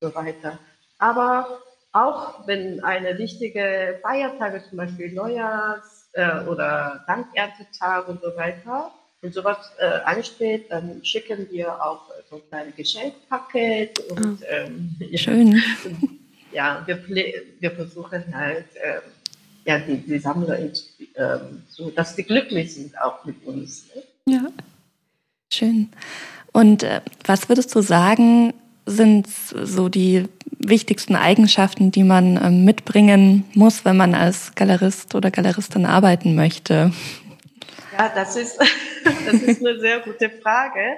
so 0.00 0.14
weiter. 0.14 0.58
Aber 0.98 1.60
auch 1.92 2.46
wenn 2.46 2.82
eine 2.84 3.18
wichtige 3.18 3.98
Feiertage, 4.02 4.62
zum 4.68 4.78
Beispiel 4.78 5.12
Neujahrs- 5.12 6.08
äh, 6.12 6.44
oder 6.46 7.04
Dankerntentag 7.06 8.08
und 8.08 8.20
so 8.20 8.34
weiter, 8.36 8.92
wenn 9.22 9.32
sowas 9.32 9.58
äh, 9.78 10.00
ansteht, 10.04 10.70
dann 10.70 11.04
schicken 11.04 11.48
wir 11.50 11.84
auch 11.84 12.10
so 12.28 12.36
ein 12.36 12.42
kleines 12.48 12.76
Geschenkpaket 12.76 13.98
und 14.10 14.40
oh, 14.40 14.46
ähm, 14.48 14.96
schön. 15.16 15.62
ja, 16.52 16.82
wir, 16.86 16.98
wir 17.58 17.70
versuchen 17.72 18.34
halt, 18.34 18.66
ähm, 18.82 19.00
ja, 19.64 19.78
die, 19.78 19.98
die 19.98 20.18
Sammler, 20.18 20.58
ähm, 20.58 21.62
so, 21.68 21.90
dass 21.90 22.16
die 22.16 22.22
glücklich 22.22 22.74
sind 22.74 22.98
auch 23.00 23.24
mit 23.24 23.44
uns. 23.44 23.86
Ne? 23.94 24.02
Ja, 24.34 24.50
schön. 25.52 25.90
Und 26.52 26.82
äh, 26.82 27.00
was 27.24 27.48
würdest 27.48 27.74
du 27.74 27.80
sagen, 27.80 28.54
sind 28.86 29.28
so 29.28 29.88
die 29.88 30.24
wichtigsten 30.58 31.16
Eigenschaften, 31.16 31.90
die 31.90 32.04
man 32.04 32.36
äh, 32.36 32.50
mitbringen 32.50 33.44
muss, 33.54 33.84
wenn 33.84 33.96
man 33.96 34.14
als 34.14 34.54
Galerist 34.54 35.14
oder 35.14 35.30
Galeristin 35.30 35.86
arbeiten 35.86 36.34
möchte? 36.34 36.92
Ja, 37.96 38.10
das 38.14 38.36
ist, 38.36 38.58
das 39.26 39.34
ist 39.34 39.64
eine 39.64 39.78
sehr 39.78 40.00
gute 40.00 40.30
Frage. 40.30 40.96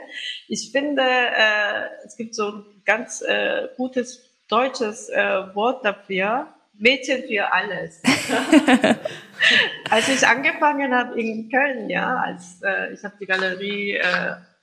Ich 0.48 0.70
finde, 0.72 1.02
äh, 1.02 2.06
es 2.06 2.16
gibt 2.16 2.34
so 2.34 2.48
ein 2.48 2.64
ganz 2.84 3.22
äh, 3.22 3.68
gutes 3.76 4.22
deutsches 4.48 5.08
äh, 5.08 5.54
Wort 5.54 5.84
dafür. 5.84 6.48
Mädchen 6.78 7.22
für 7.28 7.52
alles. 7.52 8.02
als 9.90 10.08
ich 10.08 10.26
angefangen 10.26 10.92
habe 10.92 11.20
in 11.20 11.48
Köln, 11.48 11.88
ja, 11.88 12.16
als 12.16 12.60
ich 12.92 13.04
habe 13.04 13.14
die 13.20 13.26
Galerie, 13.26 14.00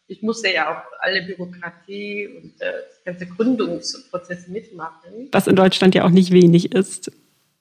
ich 0.10 0.24
musste 0.24 0.52
ja 0.52 0.72
auch 0.72 0.84
alle 1.00 1.22
Bürokratie 1.22 2.28
und 2.28 2.62
äh, 2.62 2.74
das 2.90 3.04
ganze 3.06 3.28
Gründungsprozess 3.28 4.48
mitmachen. 4.48 5.30
Was 5.32 5.48
in 5.48 5.56
Deutschland 5.56 5.94
ja 5.96 6.04
auch 6.04 6.10
nicht 6.10 6.32
wenig 6.32 6.74
ist. 6.74 7.12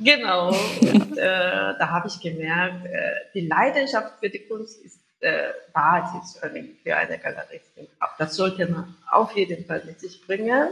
Genau. 0.00 0.48
Und 0.80 1.18
äh, 1.18 1.74
da 1.78 1.90
habe 1.90 2.08
ich 2.08 2.20
gemerkt, 2.20 2.86
äh, 2.86 3.10
die 3.34 3.46
Leidenschaft 3.46 4.14
für 4.20 4.30
die 4.30 4.40
Kunst 4.40 4.82
ist 4.82 4.98
äh, 5.20 5.48
Basis 5.74 6.38
für 6.38 6.96
eine 6.96 7.18
Galeristin. 7.18 7.86
Das 8.18 8.34
sollte 8.34 8.66
man 8.66 8.96
auf 9.10 9.36
jeden 9.36 9.64
Fall 9.66 9.82
mit 9.84 10.00
sich 10.00 10.24
bringen. 10.26 10.68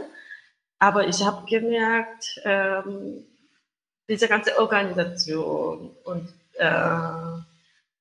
Aber 0.79 1.07
ich 1.07 1.23
habe 1.23 1.45
gemerkt, 1.47 2.39
ähm, 2.43 3.25
diese 4.09 4.27
ganze 4.27 4.57
Organisation 4.57 5.91
und 6.05 6.29
äh, 6.53 6.63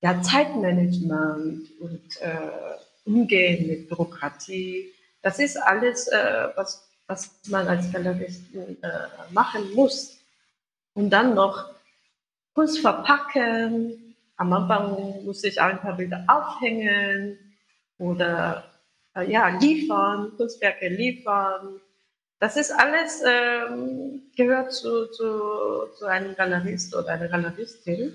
ja, 0.02 0.22
Zeitmanagement 0.22 1.68
und 1.80 2.20
äh, 2.20 2.75
Umgehen 3.06 3.66
mit 3.66 3.88
Bürokratie, 3.88 4.92
das 5.22 5.38
ist 5.38 5.56
alles, 5.56 6.08
äh, 6.08 6.48
was, 6.54 6.88
was 7.06 7.30
man 7.48 7.66
als 7.66 7.90
Galeristen 7.92 8.82
äh, 8.82 8.88
machen 9.30 9.72
muss. 9.74 10.18
Und 10.94 11.10
dann 11.10 11.34
noch 11.34 11.70
Kunst 12.54 12.80
verpacken. 12.80 14.14
Am 14.36 14.52
Anfang 14.52 15.24
musste 15.24 15.48
ich 15.48 15.60
ein 15.60 15.80
paar 15.80 15.96
Bilder 15.96 16.24
aufhängen 16.28 17.38
oder 17.98 18.64
äh, 19.14 19.30
ja, 19.30 19.48
liefern, 19.48 20.32
Kunstwerke 20.36 20.88
liefern 20.88 21.80
das 22.38 22.56
ist 22.56 22.70
alles, 22.70 23.22
ähm, 23.26 24.22
gehört 24.36 24.72
zu, 24.72 25.06
zu, 25.06 25.86
zu 25.98 26.04
einem 26.04 26.34
Galerist 26.34 26.94
oder 26.94 27.08
einer 27.08 27.28
Galeristin. 27.28 28.14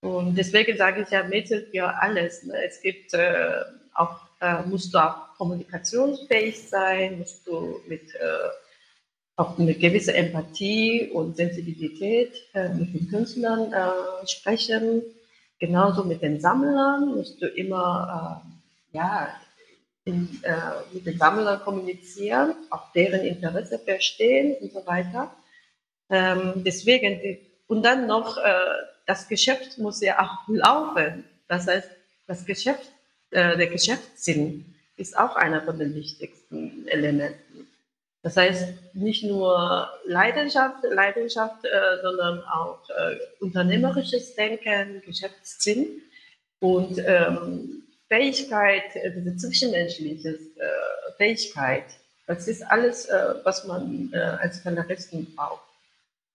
Und 0.00 0.36
deswegen 0.36 0.76
sage 0.76 1.02
ich 1.02 1.10
ja, 1.10 1.22
Mädchen 1.24 1.66
für 1.70 1.88
alles. 2.02 2.42
Ne? 2.44 2.54
Es 2.64 2.80
gibt 2.82 3.14
äh, 3.14 3.64
auch, 3.94 4.20
äh, 4.40 4.62
musst 4.62 4.94
du 4.94 4.98
auch 4.98 5.36
kommunikationsfähig 5.36 6.68
sein, 6.68 7.18
musst 7.18 7.46
du 7.46 7.80
mit 7.88 8.14
äh, 8.14 8.48
auch 9.40 9.58
eine 9.58 9.74
gewisse 9.74 10.12
Empathie 10.12 11.10
und 11.12 11.36
Sensibilität 11.36 12.32
äh, 12.52 12.68
mit 12.68 12.92
den 12.92 13.08
Künstlern 13.08 13.72
äh, 13.72 14.26
sprechen. 14.26 15.02
Genauso 15.58 16.04
mit 16.04 16.20
den 16.20 16.40
Sammlern 16.40 17.14
musst 17.14 17.40
du 17.40 17.46
immer 17.46 18.42
äh, 18.44 18.96
ja, 18.96 19.28
in, 20.04 20.40
äh, 20.42 20.52
mit 20.92 21.06
den 21.06 21.18
Sammlern 21.18 21.60
kommunizieren, 21.60 22.54
auch 22.68 22.92
deren 22.92 23.20
Interesse 23.20 23.78
verstehen 23.78 24.56
und 24.60 24.72
so 24.72 24.86
weiter. 24.86 25.34
Ähm, 26.10 26.52
deswegen, 26.56 27.20
die, 27.20 27.40
und 27.66 27.82
dann 27.84 28.08
noch, 28.08 28.36
das 29.06 29.28
Geschäft 29.28 29.78
muss 29.78 30.00
ja 30.00 30.18
auch 30.18 30.48
laufen. 30.48 31.24
Das 31.46 31.68
heißt, 31.68 31.88
das 32.26 32.44
Geschäft, 32.44 32.90
äh, 33.30 33.56
der 33.56 33.66
Geschäftssinn 33.68 34.64
ist 34.96 35.18
auch 35.18 35.36
einer 35.36 35.62
von 35.62 35.78
den 35.78 35.94
wichtigsten 35.94 36.86
Elementen. 36.88 37.68
Das 38.22 38.36
heißt, 38.36 38.94
nicht 38.94 39.24
nur 39.24 39.88
Leidenschaft, 40.06 40.84
Leidenschaft 40.84 41.64
äh, 41.64 42.02
sondern 42.02 42.42
auch 42.44 42.80
äh, 42.90 43.16
unternehmerisches 43.40 44.34
Denken, 44.34 45.02
Geschäftssinn. 45.06 46.02
Und 46.58 46.98
ähm, 46.98 47.84
Fähigkeit, 48.08 48.94
äh, 48.94 49.12
diese 49.16 49.36
zwischenmenschliche 49.36 50.28
äh, 50.30 51.12
Fähigkeit, 51.16 51.84
das 52.26 52.46
ist 52.46 52.62
alles, 52.62 53.08
was 53.42 53.66
man 53.66 54.14
als 54.14 54.62
Galeristen 54.62 55.34
braucht. 55.34 55.64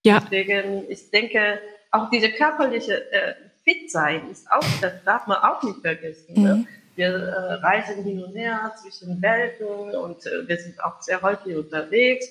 Ja. 0.04 0.20
Deswegen, 0.20 0.90
ich 0.90 1.10
denke, 1.10 1.58
auch 1.90 2.10
diese 2.10 2.30
körperliche 2.30 3.10
äh, 3.10 3.34
Fit 3.64 3.90
sein 3.90 4.30
ist 4.30 4.50
auch, 4.50 4.64
das 4.80 4.92
darf 5.04 5.26
man 5.26 5.38
auch 5.38 5.62
nicht 5.62 5.80
vergessen. 5.80 6.34
Ne? 6.34 6.54
Mhm. 6.54 6.60
Ne? 6.60 6.66
Wir 6.96 7.08
äh, 7.08 7.52
reisen 7.54 8.02
hin 8.02 8.22
und 8.22 8.34
her 8.34 8.72
zwischen 8.82 9.20
Welten 9.22 9.94
und 9.94 10.26
äh, 10.26 10.48
wir 10.48 10.56
sind 10.56 10.82
auch 10.82 11.00
sehr 11.00 11.22
häufig 11.22 11.56
unterwegs. 11.56 12.26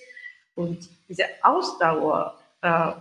Und 0.55 0.89
diese 1.07 1.25
Ausdauer, 1.41 2.37
äh, 2.65 2.91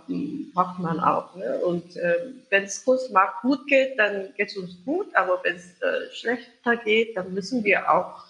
braucht 0.53 0.79
man 0.79 1.01
auch. 1.01 1.35
Ne? 1.37 1.59
Und 1.59 1.97
äh, 1.97 2.17
wenn 2.51 2.65
es 2.65 2.85
Kunstmarkt 2.85 3.41
gut 3.43 3.67
geht, 3.67 3.99
dann 3.99 4.35
geht 4.37 4.51
es 4.51 4.57
uns 4.57 4.85
gut, 4.85 5.15
aber 5.17 5.41
wenn 5.43 5.57
es 5.57 5.81
äh, 5.81 6.13
schlechter 6.13 6.77
geht, 6.77 7.17
dann 7.17 7.33
müssen 7.33 7.65
wir 7.65 7.91
auch 7.91 8.25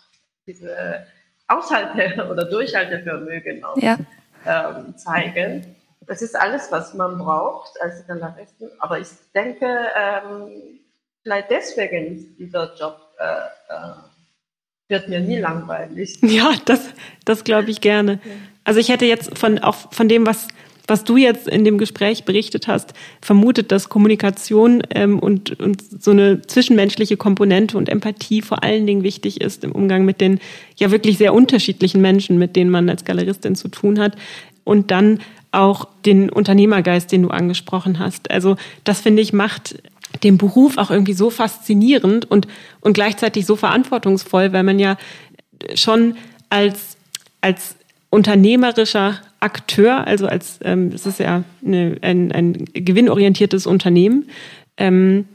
diese 0.46 1.06
Aushalte- 1.48 2.28
oder 2.30 2.44
Durchhaltevermögen 2.44 3.64
auch 3.64 3.76
ja. 3.78 3.98
ähm, 4.46 4.96
zeigen. 4.96 5.74
Das 6.06 6.22
ist 6.22 6.36
alles, 6.36 6.70
was 6.70 6.94
man 6.94 7.18
braucht 7.18 7.80
als 7.80 8.06
Galeristen. 8.06 8.70
Aber 8.78 8.98
ich 8.98 9.08
denke, 9.34 9.66
ähm, 9.96 10.78
vielleicht 11.24 11.50
deswegen 11.50 12.36
dieser 12.38 12.72
Job 12.78 13.00
äh, 13.18 13.74
äh, 13.74 13.94
wird 14.88 15.08
mir 15.08 15.20
nie 15.20 15.38
langweilig. 15.38 16.18
Ja, 16.22 16.52
das, 16.66 16.90
das 17.24 17.42
glaube 17.42 17.70
ich 17.70 17.80
gerne. 17.80 18.20
Also 18.62 18.78
ich 18.78 18.90
hätte 18.90 19.06
jetzt 19.06 19.36
von, 19.36 19.58
auch 19.58 19.92
von 19.92 20.08
dem, 20.08 20.26
was 20.26 20.46
was 20.86 21.04
du 21.04 21.16
jetzt 21.16 21.48
in 21.48 21.64
dem 21.64 21.78
Gespräch 21.78 22.24
berichtet 22.24 22.68
hast, 22.68 22.92
vermutet, 23.22 23.72
dass 23.72 23.88
Kommunikation 23.88 24.82
ähm, 24.90 25.18
und, 25.18 25.58
und 25.58 25.82
so 26.02 26.10
eine 26.10 26.42
zwischenmenschliche 26.42 27.16
Komponente 27.16 27.78
und 27.78 27.88
Empathie 27.88 28.42
vor 28.42 28.62
allen 28.62 28.86
Dingen 28.86 29.02
wichtig 29.02 29.40
ist 29.40 29.64
im 29.64 29.72
Umgang 29.72 30.04
mit 30.04 30.20
den 30.20 30.40
ja 30.76 30.90
wirklich 30.90 31.16
sehr 31.16 31.32
unterschiedlichen 31.32 32.02
Menschen, 32.02 32.38
mit 32.38 32.54
denen 32.54 32.70
man 32.70 32.90
als 32.90 33.06
Galeristin 33.06 33.56
zu 33.56 33.68
tun 33.68 33.98
hat. 33.98 34.14
Und 34.64 34.90
dann 34.90 35.20
auch 35.52 35.88
den 36.04 36.28
Unternehmergeist, 36.30 37.12
den 37.12 37.22
du 37.22 37.28
angesprochen 37.28 37.98
hast. 37.98 38.30
Also 38.30 38.56
das 38.82 39.00
finde 39.00 39.22
ich 39.22 39.32
macht 39.32 39.76
den 40.22 40.38
Beruf 40.38 40.78
auch 40.78 40.90
irgendwie 40.90 41.14
so 41.14 41.30
faszinierend 41.30 42.30
und, 42.30 42.46
und 42.80 42.94
gleichzeitig 42.94 43.46
so 43.46 43.56
verantwortungsvoll, 43.56 44.52
weil 44.52 44.62
man 44.62 44.78
ja 44.78 44.96
schon 45.74 46.16
als, 46.50 46.96
als 47.40 47.76
unternehmerischer 48.10 49.20
Akteur, 49.40 50.06
also 50.06 50.26
als 50.26 50.58
ähm, 50.62 50.92
es 50.94 51.04
ist 51.04 51.18
ja 51.18 51.42
eine, 51.64 51.98
ein, 52.00 52.32
ein 52.32 52.64
gewinnorientiertes 52.72 53.66
Unternehmen, 53.66 54.28
ähm, 54.76 55.26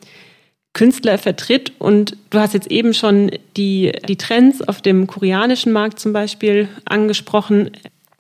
Künstler 0.74 1.18
vertritt. 1.18 1.74
Und 1.78 2.16
du 2.30 2.40
hast 2.40 2.54
jetzt 2.54 2.72
eben 2.72 2.94
schon 2.94 3.32
die, 3.58 3.92
die 4.08 4.16
Trends 4.16 4.62
auf 4.62 4.82
dem 4.82 5.08
koreanischen 5.08 5.72
Markt 5.72 6.00
zum 6.00 6.14
Beispiel 6.14 6.70
angesprochen. 6.86 7.72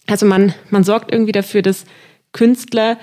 Also 0.08 0.25
man, 0.25 0.54
man 0.70 0.84
sorgt 0.84 1.12
irgendwie 1.12 1.32
dafür, 1.32 1.62
dass 1.62 1.86
Künstler 2.34 2.98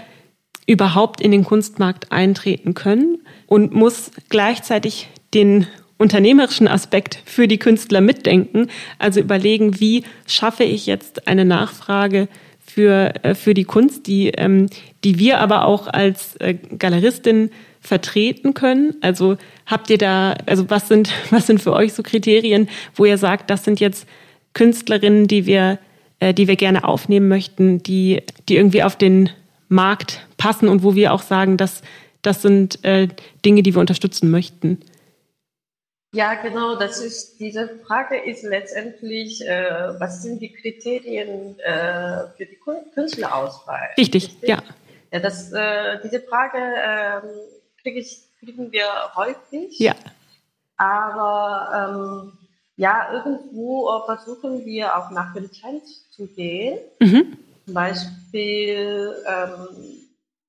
überhaupt 0.66 1.20
in 1.20 1.30
den 1.30 1.44
Kunstmarkt 1.44 2.12
eintreten 2.12 2.74
können 2.74 3.18
und 3.46 3.72
muss 3.72 4.10
gleichzeitig 4.28 5.08
den 5.32 5.66
unternehmerischen 5.98 6.68
Aspekt 6.68 7.22
für 7.24 7.48
die 7.48 7.58
Künstler 7.58 8.00
mitdenken. 8.00 8.68
Also 8.98 9.20
überlegen, 9.20 9.80
wie 9.80 10.04
schaffe 10.26 10.64
ich 10.64 10.86
jetzt 10.86 11.26
eine 11.26 11.44
Nachfrage 11.44 12.28
für, 12.58 13.14
äh, 13.22 13.34
für 13.34 13.54
die 13.54 13.64
Kunst, 13.64 14.06
die, 14.06 14.28
ähm, 14.28 14.68
die 15.04 15.18
wir 15.18 15.38
aber 15.40 15.64
auch 15.64 15.86
als 15.86 16.36
äh, 16.36 16.54
Galeristin 16.54 17.50
vertreten 17.80 18.52
können? 18.52 18.94
Also 19.00 19.36
habt 19.64 19.88
ihr 19.88 19.98
da, 19.98 20.34
also 20.46 20.68
was 20.68 20.88
sind, 20.88 21.10
was 21.30 21.46
sind 21.46 21.62
für 21.62 21.72
euch 21.72 21.94
so 21.94 22.02
Kriterien, 22.02 22.68
wo 22.94 23.04
ihr 23.04 23.18
sagt, 23.18 23.50
das 23.50 23.64
sind 23.64 23.80
jetzt 23.80 24.06
Künstlerinnen, 24.52 25.28
die 25.28 25.46
wir, 25.46 25.78
äh, 26.20 26.34
die 26.34 26.48
wir 26.48 26.56
gerne 26.56 26.84
aufnehmen 26.84 27.28
möchten, 27.28 27.82
die, 27.82 28.22
die 28.48 28.56
irgendwie 28.56 28.82
auf 28.82 28.96
den 28.96 29.30
Markt 29.68 30.26
passen 30.36 30.68
und 30.68 30.82
wo 30.82 30.94
wir 30.94 31.12
auch 31.12 31.22
sagen, 31.22 31.56
dass 31.56 31.82
das 32.22 32.42
sind 32.42 32.84
äh, 32.84 33.08
Dinge, 33.44 33.62
die 33.62 33.74
wir 33.74 33.80
unterstützen 33.80 34.30
möchten? 34.30 34.80
Ja, 36.12 36.34
genau, 36.34 36.76
das 36.76 37.00
ist, 37.00 37.38
diese 37.40 37.68
Frage 37.86 38.16
ist 38.16 38.42
letztendlich, 38.42 39.46
äh, 39.46 40.00
was 40.00 40.22
sind 40.22 40.40
die 40.40 40.52
Kriterien 40.52 41.58
äh, 41.60 42.28
für 42.36 42.46
die 42.46 42.58
Künstlerauswahl? 42.94 43.90
Richtig, 43.98 44.24
Richtig? 44.24 44.48
ja. 44.48 44.62
Ja, 45.12 45.20
das, 45.20 45.52
äh, 45.52 45.98
diese 46.02 46.20
Frage 46.20 46.58
ähm, 46.58 47.30
krieg 47.82 47.96
ich, 47.96 48.18
kriegen 48.40 48.72
wir 48.72 48.86
häufig. 49.14 49.78
Ja. 49.78 49.94
Aber 50.76 52.32
ähm, 52.32 52.32
ja, 52.76 53.12
irgendwo 53.12 54.02
versuchen 54.04 54.64
wir 54.64 54.96
auch 54.96 55.10
nach 55.10 55.32
dem 55.34 55.50
Trend 55.52 55.82
zu 56.10 56.26
gehen. 56.26 56.78
Mhm. 57.00 57.38
Zum 57.66 57.74
Beispiel 57.74 59.14
ähm, 59.28 59.68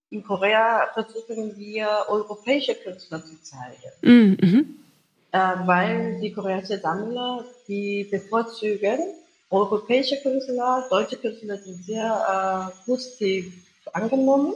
in 0.10 0.24
Korea 0.24 0.88
versuchen 0.94 1.58
wir 1.58 1.90
europäische 2.08 2.76
Künstler 2.76 3.22
zu 3.24 3.42
zeigen. 3.42 3.92
Mhm. 4.02 4.38
mhm 4.42 4.78
äh, 5.32 5.68
weil 5.68 6.20
die 6.22 6.32
koreanischen 6.32 6.82
Sammler, 6.82 7.46
die 7.68 8.08
bevorzugen 8.10 9.00
europäische 9.50 10.18
Künstler, 10.22 10.86
deutsche 10.90 11.18
Künstler 11.18 11.58
sind 11.58 11.84
sehr 11.84 12.72
äh, 12.74 12.86
positiv 12.86 13.54
angenommen 13.94 14.54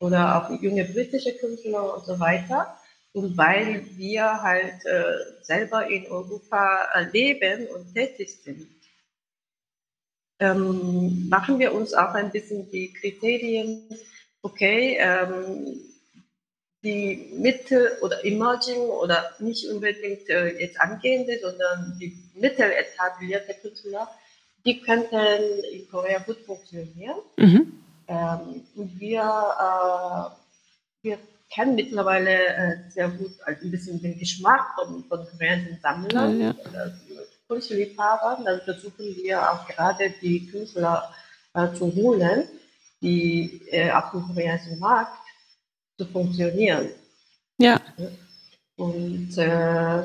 oder 0.00 0.20
auch 0.36 0.62
junge 0.62 0.84
britische 0.84 1.32
Künstler 1.34 1.96
und 1.96 2.04
so 2.04 2.18
weiter. 2.18 2.76
Und 3.12 3.36
weil 3.36 3.84
wir 3.96 4.42
halt 4.42 4.84
äh, 4.86 5.04
selber 5.42 5.86
in 5.88 6.06
Europa 6.08 6.88
äh, 6.94 7.04
leben 7.12 7.68
und 7.68 7.94
tätig 7.94 8.36
sind, 8.42 8.66
ähm, 10.44 11.28
machen 11.28 11.58
wir 11.58 11.74
uns 11.74 11.94
auch 11.94 12.14
ein 12.14 12.30
bisschen 12.30 12.70
die 12.70 12.92
Kriterien, 12.92 13.82
okay, 14.42 14.96
ähm, 15.00 15.80
die 16.82 17.32
Mittel 17.38 17.92
oder 18.02 18.24
Emerging 18.24 18.80
oder 19.02 19.30
nicht 19.38 19.66
unbedingt 19.68 20.28
äh, 20.28 20.60
jetzt 20.60 20.78
angehende, 20.80 21.38
sondern 21.40 21.96
die 21.98 22.16
mittel 22.34 22.70
etablierte 22.70 23.54
Künstler, 23.54 24.08
die 24.66 24.80
könnten 24.80 25.16
in 25.72 25.88
Korea 25.88 26.18
gut 26.18 26.38
funktionieren. 26.44 27.16
Mhm. 27.38 27.72
Ähm, 28.06 28.64
und 28.76 29.00
wir, 29.00 29.22
äh, 29.22 31.06
wir 31.06 31.18
kennen 31.54 31.74
mittlerweile 31.74 32.30
äh, 32.30 32.90
sehr 32.90 33.08
gut 33.08 33.32
also 33.44 33.64
ein 33.64 33.70
bisschen 33.70 34.02
den 34.02 34.18
Geschmack 34.18 34.74
von, 34.76 35.04
von 35.04 35.26
koreanischen 35.26 35.78
Sammlern 35.80 36.40
ja, 36.40 36.54
ja. 36.72 36.86
Oder 37.48 37.56
Kunstliebhabern. 37.56 38.44
Dann 38.44 38.60
versuchen 38.60 39.16
wir 39.16 39.52
auch 39.52 39.66
gerade 39.66 40.12
die 40.20 40.46
Künstler 40.46 41.12
äh, 41.54 41.72
zu 41.72 41.94
holen, 41.94 42.48
die 43.00 43.62
äh, 43.70 43.90
auf 43.90 44.10
dem 44.10 44.22
koreanischen 44.22 44.78
Markt 44.78 45.18
zu 45.98 46.06
funktionieren. 46.06 46.90
Ja. 47.58 47.80
Und 48.76 49.36
äh, 49.38 50.02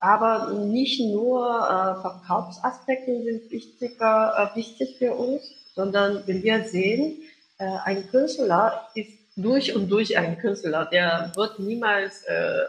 aber 0.00 0.52
nicht 0.52 1.00
nur 1.00 1.46
äh, 1.46 2.00
Verkaufsaspekte 2.00 3.22
sind 3.22 3.50
wichtiger, 3.50 4.52
äh, 4.52 4.56
wichtig 4.56 4.96
für 4.98 5.14
uns, 5.14 5.42
sondern 5.74 6.22
wenn 6.26 6.42
wir 6.42 6.64
sehen, 6.64 7.22
äh, 7.58 7.64
ein 7.84 8.08
Künstler 8.08 8.88
ist 8.94 9.10
durch 9.36 9.74
und 9.74 9.88
durch 9.88 10.16
ein 10.16 10.38
Künstler, 10.38 10.86
der 10.86 11.32
wird 11.34 11.58
niemals 11.58 12.22
äh, 12.24 12.64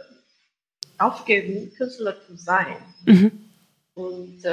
aufgeben, 0.98 1.74
Künstler 1.76 2.16
zu 2.26 2.36
sein. 2.36 2.78
Mhm. 3.06 3.45
Und 3.96 4.44
äh, 4.44 4.52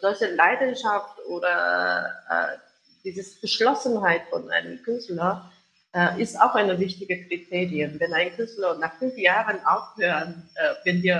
solche 0.00 0.34
Leidenschaft 0.34 1.18
oder 1.28 2.10
äh, 2.28 2.58
diese 3.04 3.40
Geschlossenheit 3.40 4.22
von 4.30 4.50
einem 4.50 4.82
Künstler 4.82 5.52
äh, 5.94 6.20
ist 6.22 6.40
auch 6.40 6.54
eine 6.54 6.78
wichtige 6.78 7.26
Kriterium. 7.26 8.00
Wenn 8.00 8.14
ein 8.14 8.34
Künstler 8.34 8.78
nach 8.78 8.94
fünf 8.98 9.16
Jahren 9.18 9.64
aufhören, 9.66 10.48
äh, 10.54 10.74
wenn 10.84 11.02
wir 11.02 11.16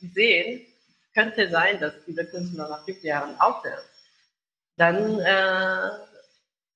äh, 0.00 0.06
sehen, 0.14 0.60
könnte 1.12 1.50
sein, 1.50 1.80
dass 1.80 1.92
dieser 2.06 2.24
Künstler 2.24 2.68
nach 2.68 2.84
fünf 2.84 3.02
Jahren 3.02 3.34
aufhört, 3.40 3.84
dann 4.76 5.18
äh, 5.18 5.90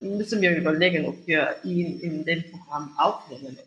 müssen 0.01 0.41
wir 0.41 0.57
überlegen, 0.57 1.07
ob 1.07 1.27
wir 1.27 1.57
ihn 1.63 2.01
in 2.01 2.25
dem 2.25 2.51
Programm 2.51 2.97
aufnehmen. 2.99 3.59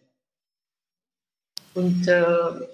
Und 1.73 2.07
äh, 2.07 2.23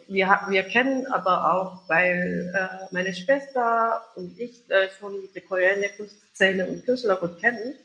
wir, 0.07 0.39
wir 0.49 0.63
kennen 0.63 1.07
aber 1.07 1.53
auch, 1.53 1.87
weil 1.87 2.53
äh, 2.53 2.85
meine 2.91 3.13
Schwester 3.13 4.03
und 4.15 4.37
ich 4.37 4.69
äh, 4.69 4.89
schon 4.99 5.13
die 5.33 5.41
koreanische 5.41 5.95
Kunstszene 5.95 6.67
und 6.67 6.85
Künstler 6.85 7.15
gut 7.15 7.39
kennen, 7.39 7.75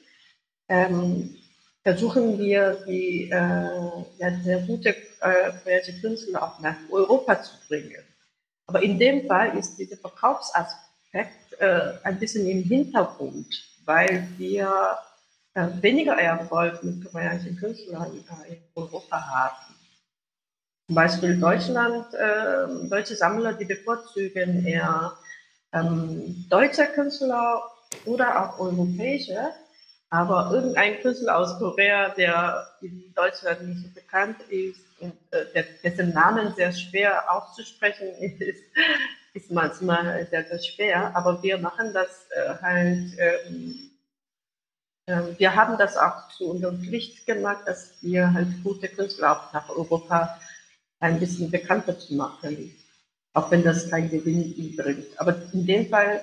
ähm, 0.68 1.36
versuchen 1.84 2.38
wir, 2.38 2.84
die 2.86 3.30
äh, 3.30 3.32
ja, 4.18 4.30
sehr 4.42 4.58
gute 4.60 4.88
äh, 4.88 5.52
kreative 5.62 6.00
Künstler 6.00 6.42
auch 6.42 6.58
nach 6.60 6.76
Europa 6.90 7.42
zu 7.42 7.52
bringen. 7.68 8.02
Aber 8.66 8.82
in 8.82 8.98
dem 8.98 9.28
Fall 9.28 9.56
ist 9.56 9.76
dieser 9.76 9.98
Verkaufsaspekt 9.98 11.60
äh, 11.60 11.92
ein 12.02 12.18
bisschen 12.18 12.48
im 12.48 12.62
Hintergrund, 12.62 13.46
weil 13.84 14.26
wir 14.38 14.98
weniger 15.80 16.14
Erfolg 16.14 16.82
mit 16.82 17.04
koreanischen 17.04 17.56
Künstlern 17.56 18.10
in 18.16 18.58
Europa 18.74 19.20
haben. 19.20 19.74
Zum 20.86 20.96
Beispiel 20.96 21.40
Deutschland, 21.40 22.12
äh, 22.12 22.88
deutsche 22.88 23.16
Sammler, 23.16 23.54
die 23.54 23.64
bevorzugen 23.64 24.66
eher 24.66 25.14
ähm, 25.72 26.44
deutsche 26.50 26.84
Künstler 26.86 27.62
oder 28.04 28.42
auch 28.42 28.58
europäische, 28.58 29.50
aber 30.10 30.50
irgendein 30.52 31.00
Künstler 31.00 31.38
aus 31.38 31.58
Korea, 31.58 32.10
der 32.10 32.68
in 32.82 33.12
Deutschland 33.14 33.66
nicht 33.66 33.82
so 33.82 33.94
bekannt 33.94 34.36
ist 34.50 34.80
und 35.00 35.14
äh, 35.30 35.64
dessen 35.82 36.12
Namen 36.12 36.54
sehr 36.54 36.70
schwer 36.72 37.32
auszusprechen 37.32 38.08
ist, 38.20 38.62
ist 39.32 39.50
manchmal 39.50 40.26
sehr, 40.30 40.44
sehr 40.44 40.58
schwer. 40.58 41.16
Aber 41.16 41.42
wir 41.42 41.56
machen 41.56 41.94
das 41.94 42.26
äh, 42.30 42.54
halt, 42.60 43.08
ähm, 43.18 43.90
äh, 45.06 45.22
wir 45.38 45.56
haben 45.56 45.78
das 45.78 45.96
auch 45.96 46.28
zu 46.28 46.50
unserer 46.50 46.74
Pflicht 46.74 47.24
gemacht, 47.24 47.62
dass 47.66 47.94
wir 48.02 48.34
halt 48.34 48.48
gute 48.62 48.88
Künstler 48.88 49.32
auch 49.32 49.52
nach 49.54 49.70
Europa 49.70 50.38
ein 51.04 51.20
bisschen 51.20 51.50
bekannter 51.50 51.98
zu 51.98 52.14
machen. 52.14 52.74
Auch 53.34 53.50
wenn 53.50 53.64
das 53.64 53.90
kein 53.90 54.10
Gewinn 54.10 54.76
bringt. 54.76 55.18
Aber 55.18 55.36
in 55.52 55.66
dem 55.66 55.88
Fall 55.88 56.22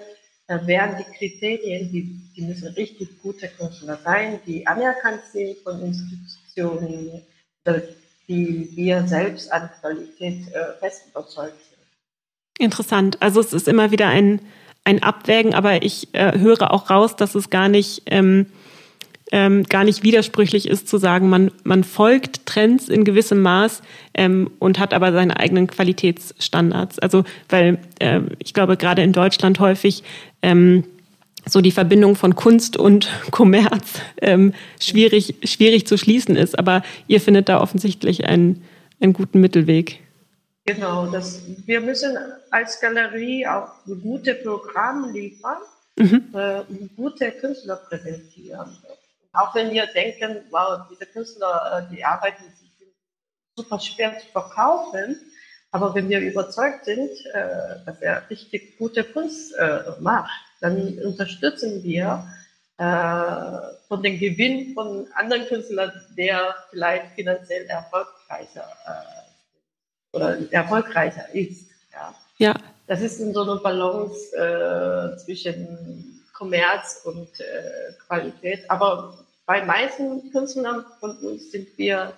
da 0.52 0.68
wären 0.68 0.98
die 0.98 1.18
Kriterien, 1.18 1.90
die, 1.94 2.20
die 2.36 2.42
müssen 2.42 2.68
richtig 2.74 3.22
gute 3.22 3.48
Künstler 3.48 3.98
sein, 4.04 4.42
die 4.46 4.68
anerkannt 4.68 5.22
sind 5.32 5.58
von 5.60 5.82
Institutionen, 5.82 7.22
die 8.28 8.70
wir 8.76 9.08
selbst 9.08 9.50
an 9.50 9.70
Qualität 9.80 10.54
äh, 10.54 10.74
fest 10.82 11.04
überzeugt 11.10 11.56
sind. 11.70 11.80
Interessant. 12.60 13.22
Also 13.22 13.40
es 13.40 13.54
ist 13.54 13.70
immer 13.70 13.92
wieder 13.92 14.10
ein, 14.10 14.42
ein 14.84 15.02
Abwägen, 15.02 15.54
aber 15.54 15.84
ich 15.84 16.14
äh, 16.14 16.38
höre 16.38 16.74
auch 16.74 16.90
raus, 16.90 17.16
dass 17.16 17.34
es 17.34 17.50
gar 17.50 17.70
nicht 17.70 18.04
ähm, 18.08 18.48
ähm, 19.32 19.64
gar 19.64 19.84
nicht 19.84 20.04
widersprüchlich 20.04 20.68
ist 20.68 20.88
zu 20.88 20.98
sagen, 20.98 21.30
man, 21.30 21.52
man 21.64 21.84
folgt 21.84 22.46
Trends 22.46 22.90
in 22.90 23.06
gewissem 23.06 23.42
Maß 23.42 23.82
ähm, 24.14 24.52
und 24.60 24.78
hat 24.78 24.94
aber 24.94 25.14
seine 25.14 25.40
eigenen 25.40 25.68
Qualitätsstandards. 25.68 27.00
Also 27.00 27.24
weil 27.50 27.80
äh, 28.00 28.22
ich 28.40 28.54
glaube 28.54 28.78
gerade 28.78 29.02
in 29.02 29.14
Deutschland 29.14 29.60
häufig 29.60 30.04
ähm, 30.42 30.84
so 31.48 31.62
die 31.62 31.72
Verbindung 31.72 32.16
von 32.16 32.36
Kunst 32.36 32.78
und 32.78 33.10
Kommerz 33.32 34.02
ähm, 34.22 34.54
schwierig, 34.80 35.36
schwierig 35.44 35.88
zu 35.88 35.98
schließen 35.98 36.36
ist. 36.36 36.60
Aber 36.60 36.84
ihr 37.08 37.22
findet 37.22 37.50
da 37.50 37.62
offensichtlich 37.62 38.26
einen, 38.26 38.64
einen 39.00 39.14
guten 39.14 39.40
Mittelweg. 39.40 40.00
Genau, 40.66 41.08
das, 41.08 41.42
wir 41.66 41.82
müssen 41.82 42.16
als 42.52 42.80
Galerie 42.80 43.48
auch 43.48 43.70
gute 44.04 44.36
Programme 44.36 45.12
liefern, 45.12 45.58
mhm. 45.98 46.24
äh, 46.34 46.62
gute 46.96 47.32
Künstler 47.32 47.78
präsentieren. 47.78 48.70
Auch 49.34 49.56
wenn 49.56 49.72
wir 49.72 49.86
denken, 49.88 50.42
wow, 50.50 50.82
diese 50.90 51.06
Künstler, 51.06 51.88
äh, 51.90 51.96
die 51.96 52.04
arbeiten, 52.04 52.44
sind 52.44 52.72
super 53.56 53.80
schwer 53.80 54.20
zu 54.20 54.28
verkaufen. 54.28 55.20
Aber 55.72 55.96
wenn 55.96 56.10
wir 56.10 56.20
überzeugt 56.20 56.86
sind, 56.86 57.12
äh, 57.34 57.86
dass 57.86 58.02
er 58.02 58.30
richtig 58.30 58.78
gute 58.78 59.06
Kunst 59.06 59.56
äh, 59.56 59.84
macht, 60.00 60.32
dann 60.60 60.98
unterstützen 61.00 61.84
wir 61.84 62.28
von 63.88 64.02
dem 64.02 64.18
Gewinn 64.18 64.74
von 64.74 65.08
anderen 65.14 65.46
Künstlern, 65.46 65.92
der 66.18 66.56
vielleicht 66.72 67.12
finanziell 67.14 67.68
erfolgreicher 67.68 68.68
oder 70.14 70.52
erfolgreicher 70.52 71.30
ist. 71.32 71.70
Ja. 71.94 72.16
ja. 72.40 72.56
Das 72.88 73.02
ist 73.02 73.20
in 73.20 73.36
so 73.36 73.44
einer 73.44 73.58
Balance 73.58 74.32
zwischen 75.24 76.21
Kommerz 76.42 77.02
und 77.04 77.40
äh, 77.40 77.94
Qualität. 78.08 78.68
Aber 78.68 79.14
bei 79.46 79.64
meisten 79.64 80.32
Künstlern 80.32 80.84
von 81.00 81.16
uns 81.18 81.52
sind 81.52 81.68
wir 81.78 82.14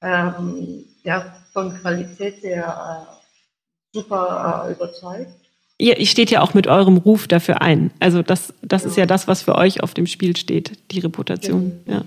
ähm, 0.00 0.86
ja, 1.02 1.36
von 1.52 1.78
Qualität 1.78 2.42
her 2.42 3.06
äh, 3.06 3.94
super 3.94 4.64
äh, 4.66 4.72
überzeugt. 4.72 5.30
Ihr, 5.76 5.98
ihr 5.98 6.06
steht 6.06 6.30
ja 6.30 6.40
auch 6.40 6.54
mit 6.54 6.66
eurem 6.66 6.96
Ruf 6.96 7.28
dafür 7.28 7.60
ein. 7.60 7.90
Also 8.00 8.22
das, 8.22 8.54
das 8.62 8.84
ja. 8.84 8.88
ist 8.88 8.96
ja 8.96 9.04
das, 9.04 9.28
was 9.28 9.42
für 9.42 9.56
euch 9.56 9.82
auf 9.82 9.92
dem 9.92 10.06
Spiel 10.06 10.34
steht, 10.36 10.72
die 10.90 11.00
Reputation. 11.00 11.82
Ja. 11.84 12.02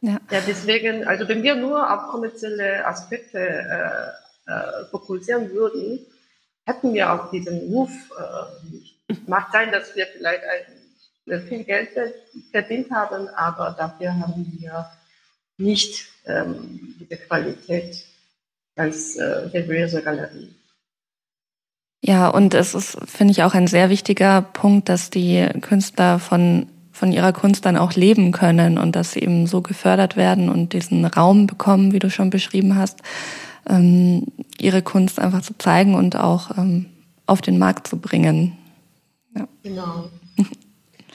Ja. 0.00 0.20
ja, 0.30 0.40
deswegen, 0.46 1.04
also 1.04 1.26
wenn 1.26 1.42
wir 1.42 1.56
nur 1.56 1.82
auf 1.92 2.12
kommerzielle 2.12 2.86
Aspekte 2.86 3.40
äh, 3.40 4.52
äh, 4.52 4.84
fokussieren 4.92 5.50
würden, 5.50 5.98
hätten 6.64 6.94
wir 6.94 7.12
auch 7.12 7.32
diesen 7.32 7.58
Ruf 7.72 7.90
äh, 7.90 8.70
nicht. 8.70 8.94
Mag 9.26 9.48
sein, 9.52 9.72
dass 9.72 9.96
wir 9.96 10.06
vielleicht 10.06 10.44
ein, 10.44 10.77
viel 11.48 11.64
Geld 11.64 11.90
verdient 12.50 12.90
haben, 12.90 13.28
aber 13.28 13.74
dafür 13.78 14.18
haben 14.18 14.46
wir 14.58 14.90
nicht 15.58 16.06
ähm, 16.26 16.94
diese 17.00 17.16
Qualität 17.16 18.04
als 18.76 19.16
äh, 19.16 19.48
seriöse 19.50 20.02
Galerie. 20.02 20.54
Ja, 22.00 22.28
und 22.28 22.54
es 22.54 22.74
ist, 22.74 22.96
finde 23.06 23.32
ich, 23.32 23.42
auch 23.42 23.54
ein 23.54 23.66
sehr 23.66 23.90
wichtiger 23.90 24.42
Punkt, 24.42 24.88
dass 24.88 25.10
die 25.10 25.48
Künstler 25.60 26.20
von, 26.20 26.68
von 26.92 27.10
ihrer 27.10 27.32
Kunst 27.32 27.66
dann 27.66 27.76
auch 27.76 27.94
leben 27.94 28.30
können 28.30 28.78
und 28.78 28.94
dass 28.94 29.12
sie 29.12 29.20
eben 29.20 29.46
so 29.46 29.62
gefördert 29.62 30.16
werden 30.16 30.48
und 30.48 30.72
diesen 30.72 31.04
Raum 31.04 31.48
bekommen, 31.48 31.92
wie 31.92 31.98
du 31.98 32.08
schon 32.08 32.30
beschrieben 32.30 32.76
hast, 32.76 33.00
ähm, 33.68 34.26
ihre 34.60 34.82
Kunst 34.82 35.18
einfach 35.18 35.42
zu 35.42 35.58
zeigen 35.58 35.96
und 35.96 36.14
auch 36.14 36.56
ähm, 36.56 36.86
auf 37.26 37.40
den 37.40 37.58
Markt 37.58 37.88
zu 37.88 37.98
bringen. 37.98 38.56
Ja. 39.36 39.48
Genau. 39.64 40.08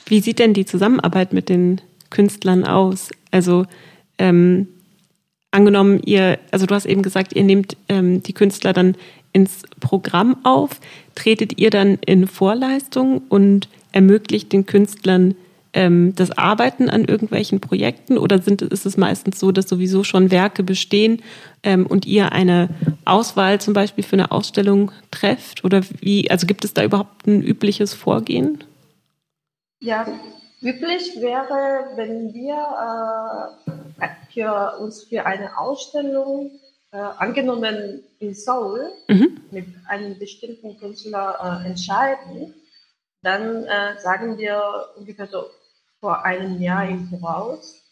Wie 0.06 0.20
sieht 0.20 0.38
denn 0.38 0.54
die 0.54 0.66
Zusammenarbeit 0.66 1.32
mit 1.32 1.48
den 1.48 1.80
Künstlern 2.10 2.64
aus? 2.64 3.10
Also 3.30 3.66
ähm, 4.18 4.68
angenommen, 5.50 6.00
ihr, 6.04 6.38
also 6.50 6.66
du 6.66 6.74
hast 6.74 6.86
eben 6.86 7.02
gesagt, 7.02 7.34
ihr 7.34 7.44
nehmt 7.44 7.76
ähm, 7.88 8.22
die 8.22 8.32
Künstler 8.32 8.72
dann 8.72 8.96
ins 9.32 9.62
Programm 9.80 10.36
auf, 10.44 10.80
tretet 11.14 11.58
ihr 11.58 11.70
dann 11.70 11.98
in 12.06 12.26
Vorleistung 12.26 13.22
und 13.28 13.68
ermöglicht 13.92 14.52
den 14.52 14.66
Künstlern 14.66 15.34
ähm, 15.72 16.14
das 16.14 16.30
Arbeiten 16.30 16.88
an 16.88 17.04
irgendwelchen 17.04 17.60
Projekten 17.60 18.16
oder 18.16 18.40
sind, 18.40 18.62
ist 18.62 18.86
es 18.86 18.96
meistens 18.96 19.40
so, 19.40 19.52
dass 19.52 19.68
sowieso 19.68 20.04
schon 20.04 20.30
Werke 20.30 20.62
bestehen 20.62 21.20
ähm, 21.62 21.86
und 21.86 22.06
ihr 22.06 22.32
eine 22.32 22.68
Auswahl 23.04 23.60
zum 23.60 23.74
Beispiel 23.74 24.04
für 24.04 24.14
eine 24.14 24.30
Ausstellung 24.30 24.92
trefft? 25.10 25.64
Oder 25.64 25.82
wie, 26.00 26.30
also 26.30 26.46
gibt 26.46 26.64
es 26.64 26.74
da 26.74 26.84
überhaupt 26.84 27.26
ein 27.26 27.42
übliches 27.42 27.92
Vorgehen? 27.92 28.62
Ja, 29.80 30.06
üblich 30.60 31.20
wäre, 31.20 31.92
wenn 31.96 32.32
wir 32.32 33.56
äh, 34.00 34.08
für 34.32 34.78
uns 34.78 35.04
für 35.04 35.26
eine 35.26 35.58
Ausstellung 35.58 36.58
äh, 36.92 36.96
angenommen 36.96 38.02
in 38.18 38.34
Seoul 38.34 38.92
mhm. 39.08 39.40
mit 39.50 39.66
einem 39.88 40.18
bestimmten 40.18 40.78
Künstler 40.78 41.60
äh, 41.62 41.66
entscheiden, 41.66 42.54
dann 43.22 43.64
äh, 43.64 43.98
sagen 44.00 44.38
wir 44.38 44.90
ungefähr 44.96 45.26
so 45.26 45.46
vor 46.00 46.24
einem 46.24 46.60
Jahr 46.60 46.88
im 46.88 47.08
Voraus, 47.08 47.82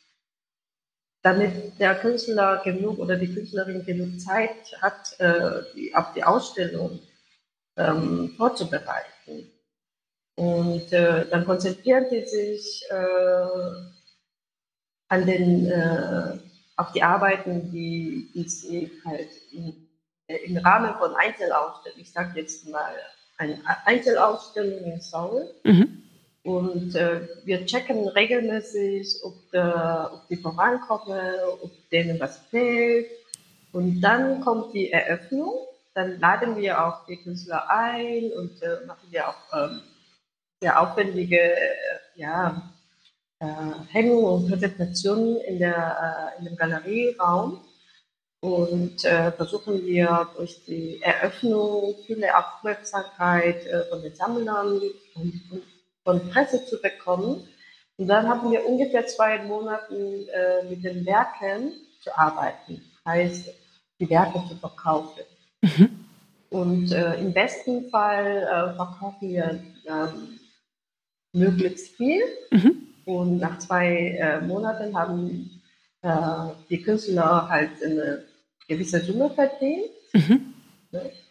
damit 1.22 1.78
der 1.78 1.94
Künstler 1.94 2.60
genug 2.62 2.98
oder 2.98 3.16
die 3.16 3.32
Künstlerin 3.32 3.84
genug 3.84 4.20
Zeit 4.20 4.76
hat, 4.80 5.18
äh, 5.18 5.62
die, 5.74 5.94
auf 5.94 6.12
die 6.12 6.24
Ausstellung 6.24 7.00
ähm, 7.76 8.34
vorzubereiten. 8.36 9.11
Und 10.36 10.92
äh, 10.92 11.26
dann 11.28 11.44
konzentrieren 11.44 12.06
die 12.10 12.24
sich 12.24 12.84
äh, 12.90 13.46
an 15.08 15.26
den 15.26 15.70
auf 16.76 16.90
die 16.92 17.02
Arbeiten, 17.02 17.70
die, 17.70 18.30
die 18.34 18.48
sie 18.48 18.90
halt 19.04 19.28
in, 19.52 19.88
im 20.26 20.56
Rahmen 20.56 20.94
von 20.98 21.14
Einzelausstellungen, 21.14 22.00
ich 22.02 22.10
sage 22.10 22.40
jetzt 22.40 22.66
mal 22.68 22.94
eine 23.36 23.58
Einzelausstellung 23.84 24.82
in 24.84 25.00
Seoul, 25.00 25.54
mhm. 25.64 26.02
Und 26.44 26.96
äh, 26.96 27.28
wir 27.44 27.64
checken 27.66 28.08
regelmäßig, 28.08 29.20
ob, 29.22 29.50
der, 29.52 30.10
ob 30.12 30.28
die 30.28 30.36
vorankommen, 30.36 31.34
ob 31.62 31.70
denen 31.90 32.18
was 32.18 32.38
fehlt. 32.50 33.06
Und 33.70 34.00
dann 34.00 34.40
kommt 34.40 34.74
die 34.74 34.90
Eröffnung. 34.90 35.54
Dann 35.94 36.18
laden 36.18 36.56
wir 36.56 36.84
auch 36.84 37.06
die 37.06 37.18
Künstler 37.18 37.70
ein 37.70 38.32
und 38.32 38.60
äh, 38.62 38.84
machen 38.86 39.06
wir 39.10 39.28
auch 39.28 39.34
ähm, 39.52 39.82
sehr 40.62 40.80
aufwendige 40.80 41.40
äh, 41.40 41.56
ja, 42.14 42.72
äh, 43.40 43.46
Hängung 43.90 44.24
und 44.24 44.48
Präsentationen 44.48 45.38
in, 45.40 45.58
der, 45.58 46.32
äh, 46.36 46.38
in 46.38 46.44
dem 46.44 46.56
Galerieraum 46.56 47.64
und 48.40 49.04
äh, 49.04 49.32
versuchen 49.32 49.84
wir 49.84 50.28
durch 50.36 50.64
die 50.64 51.02
Eröffnung 51.02 51.96
viele 52.06 52.28
Aufmerksamkeit 52.36 53.66
äh, 53.66 53.84
von 53.90 54.02
den 54.02 54.14
Sammlern 54.14 54.80
und, 55.14 55.42
und, 55.50 55.62
von 56.04 56.30
Presse 56.30 56.64
zu 56.64 56.80
bekommen. 56.80 57.48
Und 57.96 58.06
dann 58.06 58.28
haben 58.28 58.50
wir 58.50 58.64
ungefähr 58.64 59.06
zwei 59.06 59.42
Monate 59.42 59.94
äh, 59.94 60.68
mit 60.68 60.84
den 60.84 61.04
Werken 61.04 61.72
zu 62.00 62.16
arbeiten, 62.16 62.82
heißt 63.04 63.48
die 63.98 64.10
Werke 64.10 64.40
zu 64.48 64.56
verkaufen. 64.56 65.22
Mhm. 65.62 66.04
Und 66.50 66.92
im 66.92 67.32
besten 67.32 67.88
Fall 67.88 68.74
verkaufen 68.76 69.30
wir 69.30 69.58
ähm, 69.86 70.38
möglichst 71.32 71.96
viel. 71.96 72.22
Mhm. 72.50 72.88
Und 73.04 73.38
nach 73.38 73.58
zwei 73.58 74.16
äh, 74.18 74.40
Monaten 74.40 74.96
haben 74.96 75.62
äh, 76.02 76.10
die 76.70 76.82
Künstler 76.82 77.48
halt 77.48 77.70
eine 77.84 78.24
gewisse 78.68 79.00
Summe 79.00 79.30
verdient. 79.30 79.90
Mhm. 80.12 80.54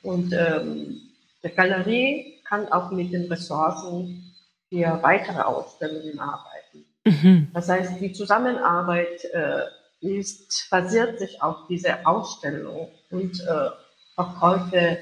Und 0.03 0.33
ähm, 0.33 1.01
die 1.43 1.49
Galerie 1.49 2.39
kann 2.47 2.71
auch 2.71 2.91
mit 2.91 3.13
den 3.13 3.31
Ressourcen 3.31 4.33
für 4.69 4.99
weitere 5.01 5.41
Ausstellungen 5.41 6.19
arbeiten. 6.19 6.85
Mhm. 7.05 7.47
Das 7.53 7.69
heißt, 7.69 7.99
die 7.99 8.11
Zusammenarbeit 8.13 9.23
äh, 9.33 9.63
ist, 10.01 10.67
basiert 10.69 11.19
sich 11.19 11.41
auf 11.41 11.67
dieser 11.69 12.07
Ausstellung 12.07 12.89
und 13.11 13.39
äh, 13.41 13.69
Verkäufe 14.15 14.77
äh, 14.77 14.97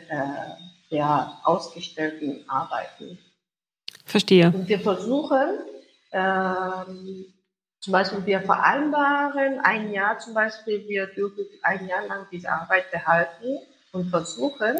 der 0.92 1.38
ausgestellten 1.44 2.44
Arbeiten. 2.48 3.18
Verstehe. 4.10 4.48
Und 4.48 4.68
wir 4.68 4.80
versuchen, 4.80 5.60
ähm, 6.12 7.26
zum 7.80 7.94
Beispiel 7.94 8.26
wir 8.26 8.42
vereinbaren 8.42 9.60
ein 9.60 9.92
Jahr 9.94 10.18
zum 10.18 10.34
Beispiel, 10.34 10.88
wir 10.88 11.08
dürfen 11.08 11.46
ein 11.62 11.88
Jahr 11.88 12.08
lang 12.08 12.26
diese 12.32 12.50
Arbeit 12.50 12.90
behalten 12.92 13.60
und 13.92 14.10
versuchen, 14.10 14.78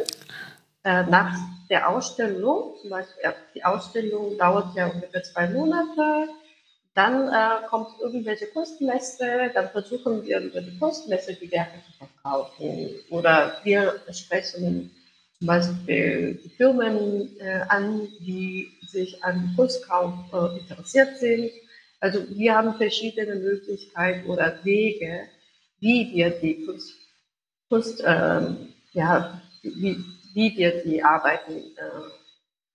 äh, 0.84 1.04
nach 1.04 1.38
der 1.70 1.90
Ausstellung, 1.90 2.74
zum 2.82 2.90
Beispiel 2.90 3.34
die 3.54 3.64
Ausstellung 3.64 4.36
dauert 4.38 4.76
ja 4.76 4.88
ungefähr 4.88 5.24
zwei 5.24 5.48
Monate, 5.50 6.30
dann 6.96 7.28
äh, 7.28 7.68
kommt 7.70 8.00
irgendwelche 8.02 8.48
Kunstmesse, 8.48 9.52
dann 9.54 9.70
versuchen 9.70 10.24
wir 10.24 10.40
über 10.40 10.60
die 10.60 10.78
Kunstmesse 10.80 11.36
die 11.36 11.52
Werke 11.52 11.80
zu 11.86 11.98
verkaufen. 11.98 12.96
Oder 13.12 13.54
wir 13.64 14.02
sprechen 14.12 14.92
zum 15.40 15.48
Beispiel 15.48 16.40
Firmen 16.58 17.30
äh, 17.40 17.62
an, 17.70 18.08
die 18.20 18.72
sich 18.88 19.24
an 19.24 19.54
Kunstkauf 19.56 20.14
äh, 20.34 20.60
interessiert 20.60 21.18
sind. 21.18 21.52
Also 22.02 22.20
wir 22.30 22.56
haben 22.56 22.76
verschiedene 22.76 23.36
Möglichkeiten 23.36 24.30
oder 24.30 24.60
Wege, 24.64 25.28
wie 25.80 26.12
wir 26.14 26.30
die 26.32 26.66
Kunst, 26.66 26.94
Kunst 27.70 28.04
ähm, 28.06 28.74
ja, 28.92 29.42
wie, 29.62 30.04
wie 30.34 30.58
wir 30.58 30.84
die 30.84 31.02
Arbeiten 31.02 31.54
äh, 31.54 32.10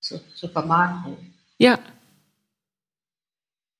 zu, 0.01 0.19
zu 0.35 0.49
vermarkten. 0.49 1.17
Ja. 1.59 1.79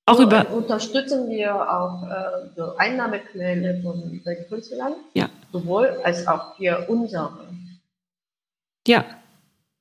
Auch 0.07 0.17
so, 0.17 0.23
über 0.23 0.47
unterstützen 0.51 1.27
wir 1.29 1.55
auch 1.55 2.03
äh, 2.03 2.49
so 2.55 2.75
Einnahmequellen 2.77 3.81
von 3.81 4.21
den 4.23 4.47
Künstlern, 4.47 4.93
ja. 5.15 5.27
sowohl 5.51 5.87
als 6.03 6.27
auch 6.27 6.55
für 6.55 6.85
unsere. 6.87 7.47
Ja, 8.87 9.05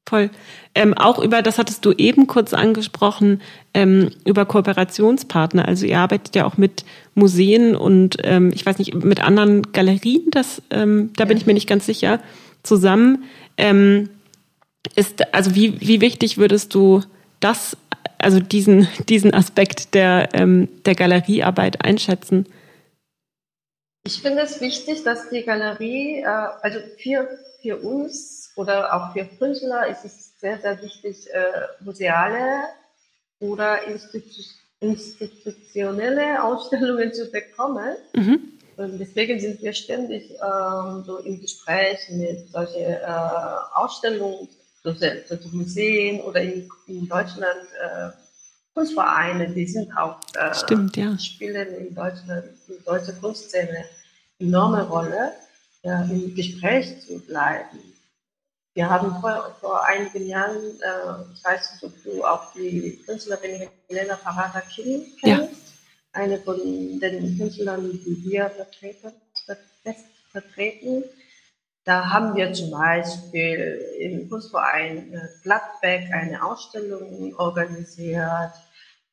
voll. 0.08 0.30
Ähm, 0.74 0.94
auch 0.94 1.18
über, 1.18 1.42
das 1.42 1.58
hattest 1.58 1.84
du 1.84 1.92
eben 1.92 2.26
kurz 2.26 2.52
angesprochen, 2.52 3.42
ähm, 3.72 4.10
über 4.24 4.44
Kooperationspartner. 4.44 5.66
Also 5.66 5.86
ihr 5.86 5.98
arbeitet 5.98 6.34
ja 6.36 6.44
auch 6.44 6.56
mit 6.56 6.84
Museen 7.14 7.76
und 7.76 8.16
ähm, 8.22 8.50
ich 8.54 8.64
weiß 8.64 8.78
nicht, 8.78 8.94
mit 8.94 9.22
anderen 9.22 9.72
Galerien, 9.72 10.30
das, 10.30 10.62
ähm, 10.70 11.10
da 11.16 11.24
ja. 11.24 11.28
bin 11.28 11.36
ich 11.36 11.46
mir 11.46 11.54
nicht 11.54 11.68
ganz 11.68 11.86
sicher, 11.86 12.20
zusammen. 12.62 13.24
Ähm, 13.56 14.08
ist, 14.96 15.34
also 15.34 15.54
wie, 15.54 15.80
wie 15.80 16.00
wichtig 16.00 16.38
würdest 16.38 16.74
du 16.74 17.02
das 17.40 17.76
also 18.24 18.40
diesen, 18.40 18.88
diesen 19.08 19.34
Aspekt 19.34 19.94
der, 19.94 20.30
ähm, 20.32 20.68
der 20.84 20.94
Galeriearbeit 20.94 21.84
einschätzen? 21.84 22.46
Ich 24.06 24.20
finde 24.20 24.42
es 24.42 24.60
wichtig, 24.60 25.02
dass 25.04 25.30
die 25.30 25.42
Galerie, 25.42 26.20
äh, 26.20 26.26
also 26.26 26.80
für, 26.98 27.28
für 27.62 27.78
uns 27.78 28.33
oder 28.56 28.94
auch 28.94 29.12
für 29.12 29.24
Künstler 29.24 29.88
ist 29.88 30.04
es 30.04 30.38
sehr, 30.38 30.58
sehr 30.60 30.80
wichtig, 30.82 31.28
äh, 31.32 31.50
museale 31.80 32.64
oder 33.40 33.84
Institu 33.84 34.42
institutionelle 34.80 36.42
Ausstellungen 36.44 37.12
zu 37.12 37.30
bekommen. 37.30 37.96
Mhm. 38.14 38.52
Und 38.76 38.98
deswegen 38.98 39.38
sind 39.38 39.62
wir 39.62 39.72
ständig 39.72 40.30
ähm, 40.32 41.04
so 41.04 41.18
im 41.18 41.40
Gespräch 41.40 41.98
mit 42.10 42.50
solchen 42.50 42.82
äh, 42.82 42.98
Ausstellungen, 43.74 44.48
so, 44.82 44.92
so 44.92 45.48
Museen 45.52 46.20
oder 46.20 46.42
in, 46.42 46.68
in 46.86 47.08
Deutschland 47.08 47.62
äh, 47.80 48.10
Kunstvereine, 48.74 49.48
die 49.50 49.66
sind 49.66 49.96
auch 49.96 50.18
äh, 50.34 50.52
Stimmt, 50.52 50.96
ja. 50.96 51.16
spielen 51.18 51.68
in 51.74 51.94
Deutschland, 51.94 52.44
in 52.66 52.74
der 52.84 52.98
deutschen 52.98 53.20
Kunstszene 53.20 53.84
enorme 54.40 54.82
Rolle, 54.82 55.32
äh, 55.82 56.10
im 56.10 56.34
Gespräch 56.34 57.00
zu 57.06 57.20
bleiben. 57.20 57.93
Wir 58.74 58.90
haben 58.90 59.20
vor, 59.20 59.56
vor 59.60 59.84
einigen 59.84 60.26
Jahren, 60.26 60.56
äh, 60.56 61.32
ich 61.32 61.44
weiß 61.44 61.72
nicht, 61.72 61.84
ob 61.84 62.02
du 62.02 62.24
auch 62.24 62.52
die 62.54 63.00
Künstlerin 63.06 63.68
Helena 63.88 64.16
Parada 64.16 64.60
Kim 64.62 65.06
kennst, 65.20 65.22
ja. 65.22 65.48
eine 66.12 66.38
von 66.38 66.58
den 66.58 67.38
Künstlern, 67.38 67.92
die 67.92 68.24
wir 68.24 68.50
vertreten, 68.50 69.12
vertreten. 70.32 71.04
Da 71.84 72.10
haben 72.10 72.34
wir 72.34 72.52
zum 72.52 72.72
Beispiel 72.72 73.84
im 74.00 74.28
Kunstverein 74.28 75.12
äh, 75.12 75.28
Gladbeck 75.42 76.10
eine 76.12 76.42
Ausstellung 76.44 77.32
organisiert, 77.36 78.54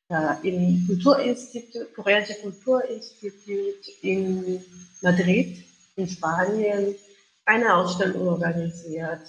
äh, 0.08 0.48
im 0.48 0.84
Kulturinstitut, 0.88 1.94
Koreanische 1.94 2.34
Kulturinstitut 2.40 3.88
in 4.00 4.60
Madrid, 5.02 5.64
in 5.94 6.08
Spanien, 6.08 6.96
eine 7.44 7.74
Ausstellung 7.74 8.26
organisiert. 8.26 9.20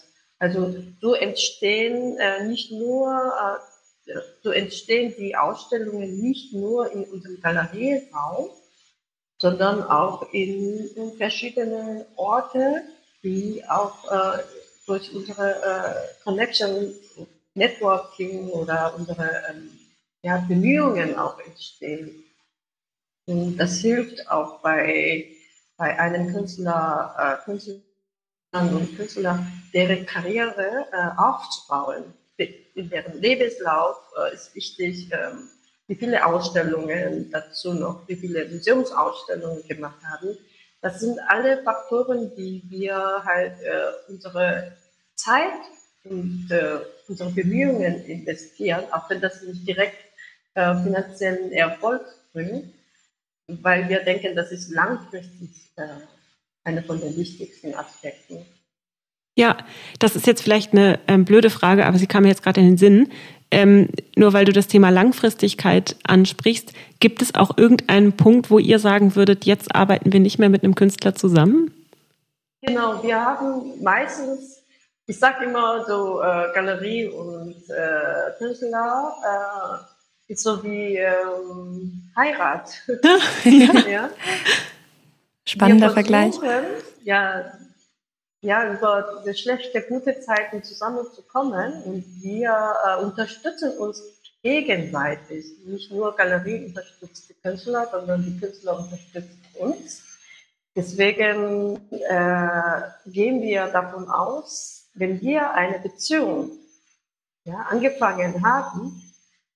Also 0.43 0.75
so 0.99 1.13
entstehen 1.13 2.17
äh, 2.17 2.45
nicht 2.45 2.69
nur, 2.69 3.33
äh, 4.05 4.11
so 4.43 4.51
entstehen 4.51 5.13
die 5.17 5.37
Ausstellungen 5.37 6.19
nicht 6.19 6.51
nur 6.51 6.91
in 6.91 7.05
unserem 7.05 7.39
Galerieraum, 7.39 8.49
sondern 9.37 9.83
auch 9.83 10.33
in, 10.33 10.89
in 10.97 11.13
verschiedenen 11.13 12.03
Orten 12.17 12.81
die 13.23 13.63
auch 13.69 14.11
äh, 14.11 14.43
durch 14.85 15.15
unsere 15.15 15.63
äh, 15.63 16.23
Connection, 16.25 16.93
Networking 17.53 18.49
oder 18.49 18.93
unsere 18.97 19.43
ähm, 19.49 19.69
ja, 20.23 20.43
Bemühungen 20.45 21.17
auch 21.17 21.39
entstehen. 21.39 22.25
Und 23.27 23.55
das 23.55 23.77
hilft 23.77 24.29
auch 24.29 24.59
bei, 24.59 25.25
bei 25.77 25.97
einem 25.97 26.33
Künstler, 26.33 27.15
äh, 27.17 27.45
Künstlern 27.45 27.81
und 28.53 28.95
Künstler, 28.95 29.45
deren 29.73 30.05
Karriere 30.05 30.87
äh, 30.91 31.19
aufzubauen. 31.19 32.03
In 32.37 32.89
deren 32.89 33.19
Lebenslauf 33.21 33.97
äh, 34.17 34.33
ist 34.33 34.55
wichtig, 34.55 35.09
ähm, 35.11 35.49
wie 35.87 35.95
viele 35.95 36.25
Ausstellungen 36.25 37.29
dazu 37.31 37.73
noch, 37.73 38.07
wie 38.07 38.15
viele 38.15 38.47
Museumsausstellungen 38.49 39.67
gemacht 39.67 39.99
haben 40.03 40.37
das 40.83 40.99
sind 40.99 41.17
alle 41.29 41.63
Faktoren, 41.63 42.35
die 42.35 42.61
wir 42.67 43.23
halt 43.25 43.53
äh, 43.61 44.11
unsere 44.11 44.75
Zeit 45.15 45.61
und 46.03 46.49
äh, 46.51 46.79
unsere 47.07 47.31
Bemühungen 47.31 48.03
investieren, 48.03 48.83
auch 48.91 49.09
wenn 49.09 49.21
das 49.21 49.41
nicht 49.43 49.65
direkt 49.65 49.95
äh, 50.55 50.75
finanziellen 50.83 51.53
Erfolg 51.53 52.01
bringt, 52.33 52.73
weil 53.47 53.87
wir 53.87 54.03
denken, 54.03 54.35
das 54.35 54.51
ist 54.51 54.71
langfristig 54.71 55.71
äh, 55.77 55.87
einer 56.63 56.83
von 56.83 56.99
den 56.99 57.15
wichtigsten 57.17 57.73
Aspekten. 57.73 58.45
Ja, 59.35 59.57
das 59.99 60.15
ist 60.15 60.27
jetzt 60.27 60.43
vielleicht 60.43 60.73
eine 60.73 60.99
ähm, 61.07 61.25
blöde 61.25 61.49
Frage, 61.49 61.85
aber 61.85 61.97
sie 61.97 62.07
kam 62.07 62.23
mir 62.23 62.29
jetzt 62.29 62.43
gerade 62.43 62.61
in 62.61 62.67
den 62.67 62.77
Sinn. 62.77 63.09
Ähm, 63.49 63.89
nur 64.15 64.33
weil 64.33 64.45
du 64.45 64.51
das 64.51 64.67
Thema 64.67 64.89
Langfristigkeit 64.89 65.95
ansprichst, 66.03 66.73
gibt 66.99 67.21
es 67.21 67.35
auch 67.35 67.55
irgendeinen 67.57 68.13
Punkt, 68.13 68.49
wo 68.49 68.57
ihr 68.57 68.79
sagen 68.79 69.15
würdet, 69.15 69.45
jetzt 69.45 69.75
arbeiten 69.75 70.11
wir 70.11 70.19
nicht 70.19 70.39
mehr 70.39 70.49
mit 70.49 70.63
einem 70.63 70.73
Künstler 70.73 71.13
zusammen? 71.13 71.71
Genau, 72.61 73.03
wir 73.03 73.19
haben 73.19 73.83
meistens, 73.83 74.63
ich 75.05 75.19
sage 75.19 75.45
immer 75.45 75.85
so, 75.85 76.21
äh, 76.21 76.53
Galerie 76.55 77.07
und 77.07 77.55
äh, 77.69 78.31
Künstler 78.39 79.13
äh, 79.23 80.31
ist 80.31 80.43
so 80.43 80.63
wie 80.63 80.97
ähm, 80.97 82.11
Heirat. 82.15 82.71
ja. 83.43 84.09
Spannender 85.45 85.89
Vergleich. 85.89 86.35
Ja, 87.03 87.51
ja, 88.41 88.73
über 88.73 89.23
schlechte, 89.33 89.81
gute 89.83 90.19
Zeiten 90.19 90.63
zusammenzukommen. 90.63 91.81
Und 91.83 92.03
wir 92.21 92.75
äh, 92.85 93.03
unterstützen 93.03 93.77
uns 93.77 94.01
gegenseitig. 94.41 95.45
Nicht 95.65 95.91
nur 95.91 96.15
Galerie 96.15 96.65
unterstützt 96.65 97.29
die 97.29 97.35
Künstler, 97.35 97.87
sondern 97.89 98.23
die 98.23 98.37
Künstler 98.37 98.79
unterstützen 98.79 99.39
uns. 99.59 100.03
Deswegen 100.75 101.79
äh, 101.91 102.81
gehen 103.05 103.41
wir 103.41 103.67
davon 103.67 104.09
aus, 104.09 104.89
wenn 104.95 105.21
wir 105.21 105.51
eine 105.53 105.79
Beziehung 105.79 106.51
ja, 107.45 107.65
angefangen 107.69 108.43
haben, 108.45 109.01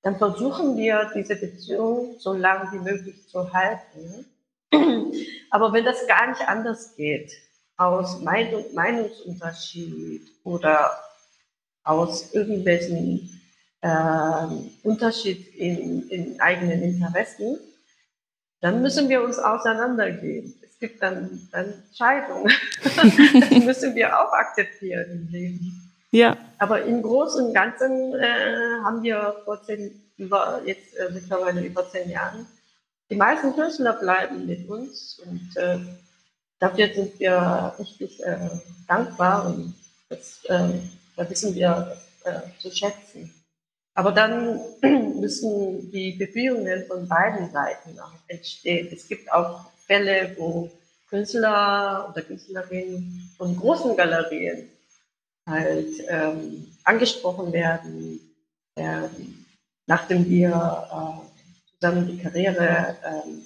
dann 0.01 0.17
versuchen 0.17 0.77
wir 0.77 1.11
diese 1.15 1.35
Beziehung 1.35 2.15
so 2.19 2.33
lange 2.33 2.71
wie 2.71 2.79
möglich 2.79 3.27
zu 3.27 3.51
halten. 3.51 4.25
Aber 5.49 5.73
wenn 5.73 5.85
das 5.85 6.07
gar 6.07 6.29
nicht 6.29 6.41
anders 6.47 6.95
geht, 6.95 7.31
aus 7.77 8.21
Meinung, 8.21 8.65
Meinungsunterschied 8.73 10.21
oder 10.43 10.99
aus 11.83 12.33
irgendwelchen 12.33 13.41
äh, 13.81 14.47
Unterschied 14.83 15.55
in, 15.55 16.09
in 16.09 16.41
eigenen 16.41 16.81
Interessen, 16.81 17.59
dann 18.61 18.81
müssen 18.81 19.07
wir 19.07 19.23
uns 19.23 19.37
auseinandergehen. 19.37 20.53
Es 20.63 20.79
gibt 20.79 21.01
dann, 21.01 21.47
dann 21.51 21.83
Scheidungen. 21.95 22.51
das 22.83 23.63
müssen 23.63 23.95
wir 23.95 24.19
auch 24.19 24.33
akzeptieren 24.33 25.11
im 25.11 25.27
Leben. 25.31 25.93
Ja. 26.11 26.37
Aber 26.57 26.83
im 26.83 27.01
Großen 27.01 27.45
und 27.45 27.53
Ganzen 27.53 28.15
äh, 28.15 28.81
haben 28.83 29.03
wir 29.03 29.41
vor 29.45 29.61
zehn, 29.63 30.01
über, 30.17 30.61
jetzt 30.65 30.95
äh, 30.97 31.09
mittlerweile 31.13 31.61
über 31.61 31.87
zehn 31.89 32.09
Jahren, 32.09 32.47
die 33.09 33.15
meisten 33.15 33.53
Künstler 33.53 33.93
bleiben 33.93 34.45
mit 34.45 34.67
uns 34.67 35.19
und 35.25 35.55
äh, 35.55 35.79
dafür 36.59 36.93
sind 36.93 37.19
wir 37.19 37.75
richtig 37.79 38.23
äh, 38.23 38.49
dankbar 38.87 39.45
und 39.47 39.73
das, 40.09 40.43
äh, 40.45 40.79
da 41.15 41.29
wissen 41.29 41.55
wir 41.55 41.97
äh, 42.23 42.41
zu 42.59 42.71
schätzen. 42.71 43.33
Aber 43.93 44.11
dann 44.11 44.59
müssen 45.19 45.91
die 45.91 46.11
Bemühungen 46.11 46.85
von 46.85 47.07
beiden 47.07 47.51
Seiten 47.51 47.99
auch 47.99 48.13
entstehen. 48.27 48.89
Es 48.91 49.07
gibt 49.07 49.31
auch 49.31 49.71
Fälle, 49.87 50.35
wo 50.37 50.69
Künstler 51.09 52.09
oder 52.11 52.21
Künstlerinnen 52.21 53.31
von 53.37 53.55
großen 53.57 53.95
Galerien 53.95 54.69
halt 55.47 55.89
ähm, 56.09 56.67
angesprochen 56.83 57.53
werden, 57.53 58.19
ähm, 58.75 59.45
nachdem 59.87 60.29
wir 60.29 61.21
zusammen 61.79 62.07
die 62.07 62.17
Karriere 62.21 62.95
ähm, 63.05 63.43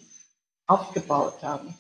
aufgebaut 0.68 1.42
haben. 1.42 1.74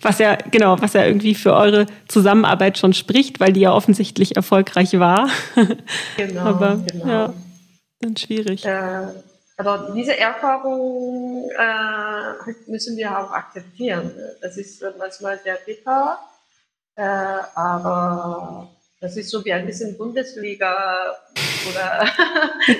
Was 0.00 0.18
ja, 0.18 0.36
genau, 0.36 0.80
was 0.80 0.92
ja 0.92 1.04
irgendwie 1.04 1.34
für 1.34 1.54
eure 1.54 1.86
Zusammenarbeit 2.06 2.78
schon 2.78 2.92
spricht, 2.92 3.40
weil 3.40 3.52
die 3.52 3.60
ja 3.60 3.72
offensichtlich 3.72 4.36
erfolgreich 4.36 4.98
war. 4.98 5.28
Genau, 6.16 6.42
aber, 6.42 6.76
genau. 6.90 7.06
Ja, 7.06 7.34
dann 8.00 8.16
schwierig. 8.16 8.64
Äh, 8.64 9.06
aber 9.56 9.92
diese 9.94 10.16
Erfahrung 10.16 11.50
äh, 11.50 12.70
müssen 12.70 12.96
wir 12.96 13.10
auch 13.10 13.32
akzeptieren. 13.32 14.12
Das 14.40 14.56
ist 14.56 14.84
manchmal 14.98 15.38
sehr 15.40 15.58
bitter, 15.66 16.18
äh, 16.94 17.02
aber 17.54 18.68
das 19.00 19.16
ist 19.16 19.30
so 19.30 19.44
wie 19.44 19.52
ein 19.52 19.66
bisschen 19.66 19.96
Bundesliga 19.96 20.76
oder 21.68 22.06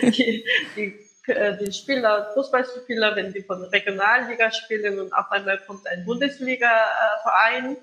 die, 0.10 0.44
die 0.76 1.07
äh, 1.28 1.56
die 1.58 1.72
Spieler, 1.72 2.30
Fußballspieler, 2.34 3.16
wenn 3.16 3.32
die 3.32 3.42
von 3.42 3.62
Regionalliga 3.64 4.50
spielen 4.50 4.98
und 4.98 5.12
auf 5.12 5.30
einmal 5.30 5.58
kommt 5.66 5.86
ein 5.86 6.04
Bundesliga-Verein, 6.04 7.76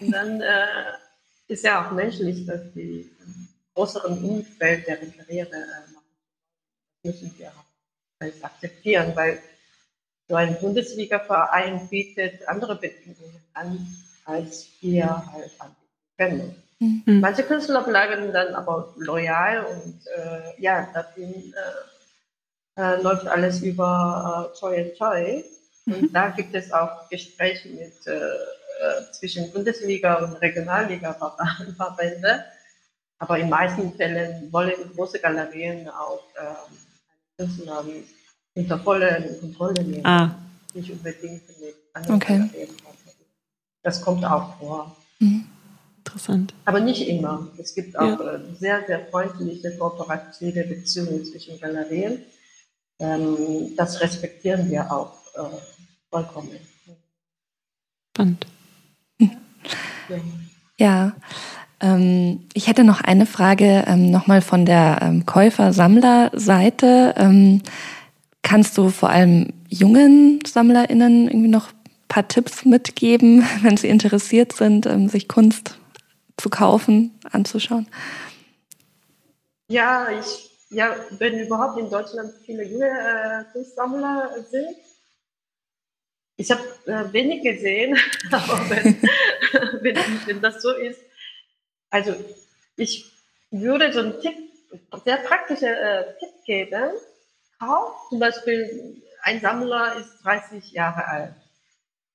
dann 0.00 0.40
äh, 0.40 0.66
ist 1.48 1.64
ja 1.64 1.86
auch 1.86 1.90
menschlich, 1.92 2.46
dass 2.46 2.60
die 2.74 3.10
größeren 3.74 4.22
Umfeld 4.24 4.86
deren 4.86 5.16
Karriere 5.16 5.54
äh, 5.54 5.92
machen. 5.92 6.06
Das 7.02 7.14
müssen 7.14 7.38
wir 7.38 7.48
auch 7.48 8.44
akzeptieren, 8.44 9.12
weil 9.14 9.40
so 10.28 10.36
ein 10.36 10.58
Bundesliga-Verein 10.60 11.88
bietet 11.88 12.46
andere 12.46 12.76
Bedingungen 12.76 13.42
an, 13.54 13.96
als 14.24 14.68
wir 14.80 15.06
halt 15.06 15.50
anbieten 15.58 15.80
können. 16.16 16.62
Mhm. 16.78 17.20
Manche 17.20 17.42
Künstler 17.42 17.82
bleiben 17.82 18.32
dann 18.32 18.54
aber 18.54 18.94
loyal 18.96 19.66
und 19.66 20.00
äh, 20.06 20.62
ja, 20.62 20.88
da 20.94 21.06
sind 21.14 21.52
äh, 21.52 21.58
äh, 22.80 23.02
läuft 23.02 23.26
alles 23.26 23.60
über 23.60 24.50
äh, 24.52 24.58
Choi 24.58 24.80
and 24.80 24.94
Choi. 24.96 25.44
Und 25.86 26.02
mhm. 26.02 26.12
da 26.12 26.28
gibt 26.30 26.54
es 26.54 26.72
auch 26.72 27.08
Gespräche 27.08 27.68
mit, 27.68 28.06
äh, 28.06 28.16
äh 28.16 29.12
zwischen 29.12 29.52
Bundesliga 29.52 30.24
und 30.24 30.34
Regionalliga-Verbände. 30.36 32.44
Aber 33.18 33.38
in 33.38 33.50
meisten 33.50 33.92
Fällen 33.92 34.50
wollen 34.50 34.72
große 34.96 35.18
Galerien 35.18 35.86
auch 35.90 36.22
Künstler 37.36 37.84
unter 38.54 38.78
voller 38.78 39.20
Kontrolle 39.40 39.84
nehmen. 39.84 40.06
Ah. 40.06 40.34
Nicht 40.72 40.90
unbedingt 40.90 41.42
mit 41.60 41.74
anderen 41.92 42.16
okay. 42.16 42.38
Galerien. 42.38 42.70
Das 43.82 44.00
kommt 44.00 44.24
auch 44.24 44.56
vor. 44.58 44.96
Mhm. 45.18 45.44
Interessant. 45.98 46.54
Aber 46.64 46.80
nicht 46.80 47.06
immer. 47.08 47.46
Es 47.58 47.74
gibt 47.74 47.98
auch 47.98 48.18
ja. 48.18 48.34
Äh, 48.34 48.40
sehr, 48.58 48.86
sehr 48.86 49.04
freundliche, 49.06 49.76
kooperative 49.76 50.64
Beziehungen 50.64 51.22
zwischen 51.24 51.60
Galerien. 51.60 52.24
Ähm, 53.00 53.74
das 53.76 54.00
respektieren 54.00 54.70
wir 54.70 54.92
auch 54.92 55.12
äh, 55.34 55.56
vollkommen. 56.10 56.50
Spannend. 58.14 58.46
Ja. 59.18 59.28
ja. 60.76 61.12
Ähm, 61.80 62.46
ich 62.52 62.66
hätte 62.66 62.84
noch 62.84 63.00
eine 63.00 63.24
Frage 63.26 63.84
ähm, 63.86 64.10
nochmal 64.10 64.42
von 64.42 64.66
der 64.66 64.98
ähm, 65.00 65.24
Käufer-Sammler-Seite. 65.24 67.14
Ähm, 67.16 67.62
kannst 68.42 68.76
du 68.76 68.90
vor 68.90 69.08
allem 69.08 69.54
jungen 69.68 70.40
SammlerInnen 70.46 71.28
irgendwie 71.28 71.48
noch 71.48 71.68
ein 71.68 72.08
paar 72.08 72.28
Tipps 72.28 72.64
mitgeben, 72.66 73.44
wenn 73.62 73.76
sie 73.76 73.88
interessiert 73.88 74.52
sind, 74.52 74.88
sich 75.10 75.26
Kunst 75.28 75.78
zu 76.36 76.50
kaufen, 76.50 77.18
anzuschauen? 77.30 77.86
Ja, 79.68 80.08
ich, 80.18 80.49
ja, 80.70 80.96
wenn 81.18 81.38
überhaupt 81.38 81.78
in 81.78 81.90
Deutschland 81.90 82.32
viele 82.46 82.64
junge 82.64 82.88
äh, 82.88 83.52
Kunstsammler 83.52 84.42
sind. 84.50 84.76
Ich 86.36 86.50
habe 86.50 86.62
äh, 86.86 87.12
wenig 87.12 87.42
gesehen, 87.42 87.98
aber 88.30 88.70
wenn, 88.70 89.02
wenn, 89.82 90.26
wenn 90.26 90.40
das 90.40 90.62
so 90.62 90.72
ist, 90.72 91.00
also 91.90 92.14
ich 92.76 93.12
würde 93.50 93.92
so 93.92 94.00
einen 94.00 94.20
Tipp, 94.20 94.36
sehr 95.04 95.18
praktische 95.18 95.66
äh, 95.66 96.16
Tipp 96.18 96.44
geben. 96.46 96.92
Kauf 97.58 98.08
zum 98.08 98.20
Beispiel, 98.20 99.02
ein 99.22 99.40
Sammler 99.40 99.96
ist 99.96 100.24
30 100.24 100.70
Jahre 100.70 101.06
alt. 101.06 101.34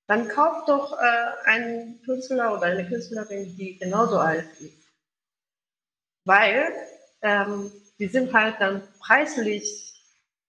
Dann 0.08 0.28
kauf 0.28 0.66
doch 0.66 0.94
äh, 0.94 1.50
einen 1.50 2.02
Künstler 2.04 2.54
oder 2.54 2.68
eine 2.68 2.88
Künstlerin, 2.88 3.56
die 3.58 3.78
genauso 3.78 4.18
alt 4.18 4.48
ist. 4.60 4.88
Weil 6.24 6.74
ähm, 7.22 7.72
die 8.00 8.08
sind 8.08 8.34
halt 8.34 8.56
dann 8.60 8.84
preislich 9.00 9.94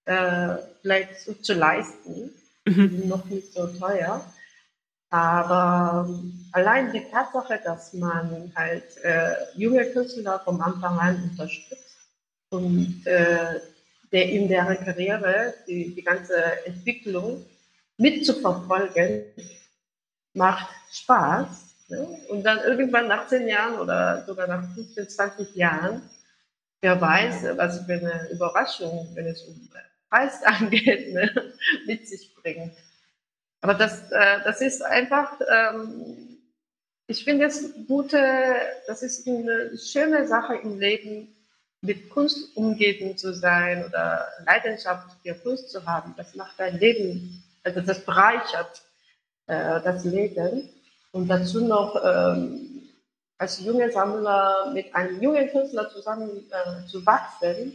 äh, 0.05 0.57
vielleicht 0.83 1.21
so 1.21 1.35
zu 1.35 1.55
leisten, 1.55 2.33
mhm. 2.65 2.89
die 2.91 2.97
sind 2.97 3.09
noch 3.09 3.25
nicht 3.27 3.53
so 3.53 3.67
teuer. 3.67 4.25
Aber 5.11 6.07
ähm, 6.09 6.49
allein 6.53 6.93
die 6.93 7.05
Tatsache, 7.11 7.61
dass 7.65 7.93
man 7.93 8.53
halt 8.57 8.97
äh, 9.05 9.35
junge 9.55 9.85
Künstler 9.93 10.41
vom 10.41 10.61
Anfang 10.61 10.99
an 10.99 11.31
unterstützt 11.31 11.97
und 12.51 13.07
äh, 13.07 13.61
der 14.13 14.31
in 14.31 14.49
deren 14.49 14.77
Karriere 14.85 15.55
die, 15.67 15.95
die 15.95 16.03
ganze 16.03 16.35
Entwicklung 16.65 17.45
mitzuverfolgen, 17.99 19.25
macht 20.35 20.69
Spaß. 20.93 21.75
Ne? 21.89 22.07
Und 22.29 22.43
dann 22.45 22.59
irgendwann 22.61 23.09
nach 23.09 23.27
zehn 23.29 23.49
Jahren 23.49 23.79
oder 23.79 24.25
sogar 24.27 24.47
nach 24.47 24.75
15, 24.75 25.09
20 25.09 25.57
Jahren, 25.57 26.03
wer 26.81 27.01
weiß, 27.01 27.57
was 27.57 27.85
für 27.87 27.95
eine 27.95 28.29
Überraschung, 28.31 29.09
wenn 29.15 29.27
es 29.27 29.43
um 29.43 29.69
Preis 30.11 30.43
angeht, 30.45 31.13
ne, 31.13 31.53
mit 31.87 32.09
sich 32.09 32.35
bringt. 32.35 32.75
Aber 33.61 33.75
das, 33.75 34.11
äh, 34.13 34.43
das 34.45 34.61
ist 34.61 34.83
einfach, 34.83 35.41
ähm, 35.53 36.39
ich 37.07 37.25
finde 37.25 37.47
es 37.47 37.73
gute, 37.87 38.21
das 38.87 39.03
ist 39.03 39.27
eine 39.27 39.77
schöne 39.79 40.27
Sache 40.27 40.57
im 40.57 40.79
Leben, 40.79 41.37
mit 41.81 42.11
Kunst 42.11 42.57
umgeben 42.57 43.17
zu 43.17 43.35
sein 43.35 43.85
oder 43.85 44.27
Leidenschaft 44.45 45.17
für 45.23 45.35
Kunst 45.35 45.71
zu 45.71 45.85
haben. 45.87 46.15
Das 46.17 46.35
macht 46.35 46.59
dein 46.59 46.79
Leben, 46.79 47.43
also 47.63 47.81
das 47.81 48.05
bereichert 48.05 48.83
äh, 49.47 49.81
das 49.83 50.05
Leben. 50.05 50.69
Und 51.13 51.29
dazu 51.29 51.65
noch 51.65 52.01
ähm, 52.05 52.76
als 53.39 53.61
junger 53.61 53.91
Sammler 53.91 54.71
mit 54.73 54.95
einem 54.95 55.23
jungen 55.23 55.49
Künstler 55.51 55.89
zusammen 55.91 56.31
äh, 56.51 56.87
zu 56.87 57.05
wachsen 57.05 57.75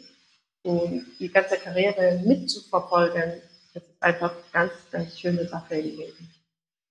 und 0.63 1.05
die 1.19 1.29
ganze 1.29 1.57
Karriere 1.57 2.21
mitzuverfolgen, 2.25 3.41
das 3.73 3.83
ist 3.83 4.03
einfach 4.03 4.33
ganz, 4.51 4.71
ganz 4.91 5.19
schöne 5.19 5.47
Sache 5.47 5.75
im 5.75 5.97
Leben. 5.97 6.29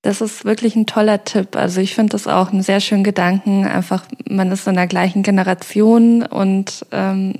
Das 0.02 0.22
ist 0.22 0.44
wirklich 0.46 0.76
ein 0.76 0.86
toller 0.86 1.24
Tipp. 1.24 1.56
Also 1.56 1.80
ich 1.80 1.94
finde 1.94 2.12
das 2.12 2.26
auch 2.26 2.50
einen 2.50 2.62
sehr 2.62 2.80
schönen 2.80 3.04
Gedanken. 3.04 3.66
Einfach, 3.66 4.06
man 4.28 4.50
ist 4.50 4.66
in 4.66 4.76
der 4.76 4.86
gleichen 4.86 5.22
Generation 5.22 6.22
und 6.22 6.86
ähm, 6.90 7.34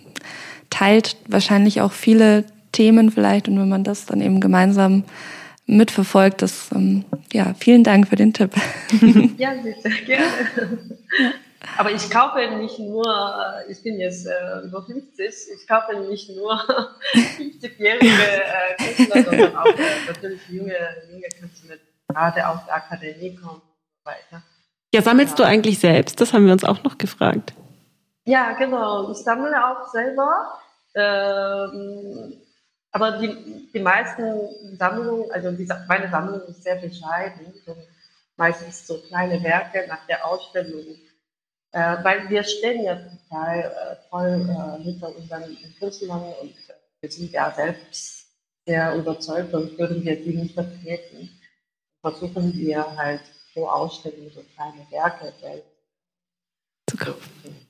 teilt 0.69 1.17
wahrscheinlich 1.27 1.81
auch 1.81 1.93
viele 1.93 2.45
Themen 2.73 3.11
vielleicht. 3.11 3.49
Und 3.49 3.59
wenn 3.59 3.69
man 3.69 3.83
das 3.83 4.05
dann 4.05 4.21
eben 4.21 4.41
gemeinsam 4.41 5.05
mitverfolgt, 5.77 6.43
das, 6.43 6.71
ähm, 6.75 7.05
ja, 7.33 7.55
vielen 7.59 7.85
Dank 7.85 8.09
für 8.09 8.17
den 8.17 8.33
Tipp. 8.33 8.53
Ja, 9.39 9.55
bitte, 9.55 9.89
gerne. 10.05 10.27
Aber 11.77 11.93
ich 11.93 12.11
kaufe 12.11 12.39
nicht 12.57 12.79
nur, 12.79 13.05
äh, 13.07 13.71
ich 13.71 13.83
bin 13.83 13.99
jetzt 13.99 14.27
äh, 14.27 14.61
über 14.65 14.83
50, 14.83 15.27
ich 15.55 15.69
kaufe 15.69 15.97
nicht 16.09 16.31
nur 16.37 16.53
50-jährige 17.15 18.07
äh, 18.07 18.95
Künstler, 18.95 19.23
sondern 19.23 19.57
auch 19.57 19.67
äh, 19.67 20.07
natürlich 20.07 20.41
junge, 20.49 20.77
junge 21.11 21.29
Künstler, 21.39 21.77
gerade 22.09 22.49
aus 22.49 22.65
der 22.67 22.75
Akademie 22.75 23.35
kommen 23.35 23.61
und 23.61 24.03
so 24.03 24.11
weiter. 24.11 24.43
Ja, 24.93 25.03
sammelst 25.03 25.39
ja. 25.39 25.45
du 25.45 25.51
eigentlich 25.51 25.79
selbst? 25.79 26.21
Das 26.21 26.33
haben 26.33 26.47
wir 26.47 26.53
uns 26.53 26.65
auch 26.65 26.83
noch 26.83 26.99
gefragt. 26.99 27.53
Ja, 28.25 28.53
genau. 28.53 29.11
Ich 29.11 29.19
sammle 29.19 29.53
auch 29.65 29.89
selber. 29.91 30.59
Ähm, 30.95 32.35
aber 32.93 33.19
die, 33.19 33.69
die 33.73 33.81
meisten 33.81 34.77
Sammlungen, 34.77 35.31
also 35.33 35.53
die, 35.53 35.69
meine 35.89 36.11
Sammlung 36.11 36.41
ist 36.49 36.63
sehr 36.63 36.77
bescheiden. 36.77 37.53
So 37.65 37.77
meistens 38.37 38.87
so 38.87 38.99
kleine 39.03 39.43
Werke 39.43 39.87
nach 39.89 40.07
der 40.07 40.27
Ausstellung 40.27 40.97
äh, 41.73 42.03
weil 42.03 42.29
wir 42.29 42.43
stehen 42.43 42.83
ja 42.83 42.97
total 42.97 43.59
äh, 43.61 44.09
voll 44.09 44.49
äh, 44.49 44.83
hinter 44.83 45.15
unseren 45.15 45.57
Künstlern 45.79 46.35
und 46.41 46.55
wir 47.01 47.11
sind 47.11 47.31
ja 47.31 47.53
selbst 47.55 48.27
sehr 48.67 48.97
überzeugt 48.97 49.55
und 49.55 49.79
würden 49.79 50.05
wir 50.05 50.17
die 50.17 50.37
nicht 50.37 50.55
vertreten, 50.55 51.31
versuchen 52.01 52.53
wir 52.55 52.97
halt 52.97 53.21
pro 53.53 53.67
Ausstellung 53.67 54.31
so 54.31 54.43
kleine 54.55 54.85
Werke 54.91 55.33
zu 56.89 56.97
kaufen 56.97 57.67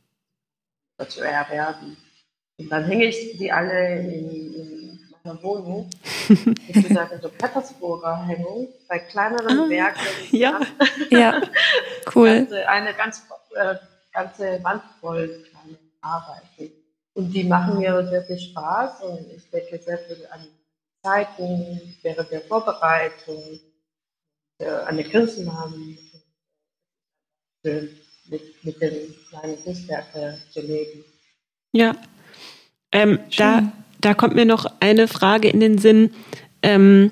oder 0.99 1.09
zu 1.09 1.21
erwerben. 1.21 1.97
Und 2.59 2.69
dann 2.71 2.85
hänge 2.85 3.05
ich 3.05 3.37
die 3.39 3.53
alle 3.53 4.01
in, 4.01 4.50
in 5.31 5.37
meiner 5.37 5.43
Wohnung. 5.43 5.91
Ich 6.29 6.75
würde 6.75 6.95
sagen, 6.95 7.21
so 7.23 7.29
Petersburger 7.29 8.27
Hängung 8.27 8.69
bei 8.89 8.99
kleineren 8.99 9.61
ah, 9.61 9.69
Werken. 9.69 10.07
Ja, 10.31 10.61
ja, 11.11 11.43
cool. 12.15 12.29
Also 12.29 12.55
eine 12.67 12.95
ganz 12.95 13.23
äh, 13.55 13.75
ganze 14.13 14.63
Wand 14.63 14.83
voll 15.01 15.45
kleine 15.51 15.79
Arbeiten. 16.01 16.73
Und 17.15 17.33
die 17.33 17.45
machen 17.45 17.79
mir 17.79 18.07
sehr 18.09 18.23
viel 18.23 18.39
Spaß 18.39 19.03
und 19.03 19.31
ich 19.33 19.51
denke 19.51 19.79
sehr 19.83 19.99
viel 19.99 20.27
an 20.31 20.47
Zeiten 21.03 21.97
während 22.03 22.31
der 22.31 22.41
Vorbereitung, 22.43 23.61
äh, 24.59 24.69
an 24.69 24.97
den 24.97 25.11
Kunstnamen, 25.11 25.99
mit, 27.63 28.65
mit 28.65 28.81
den 28.81 29.15
kleinen 29.29 29.63
Kunstwerken 29.63 30.41
zu 30.51 30.61
leben. 30.61 31.05
Ja, 31.73 31.95
ähm, 32.93 33.21
da, 33.37 33.73
da 34.01 34.15
kommt 34.15 34.35
mir 34.35 34.45
noch 34.45 34.67
eine 34.81 35.09
Frage 35.09 35.49
in 35.49 35.61
den 35.61 35.79
Sinn. 35.79 36.11
Ähm, 36.63 37.11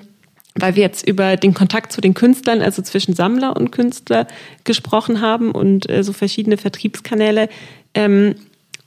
weil 0.61 0.77
wir 0.77 0.83
jetzt 0.83 1.07
über 1.07 1.37
den 1.37 1.55
Kontakt 1.55 1.93
zu 1.93 2.01
den 2.01 2.15
Künstlern, 2.15 2.63
also 2.63 2.83
zwischen 2.83 3.15
Sammler 3.15 3.57
und 3.57 3.71
Künstler 3.71 4.27
gesprochen 4.65 5.21
haben 5.21 5.53
und 5.53 5.89
äh, 5.89 6.03
so 6.03 6.13
verschiedene 6.13 6.57
Vertriebskanäle 6.57 7.49
ähm, 7.95 8.35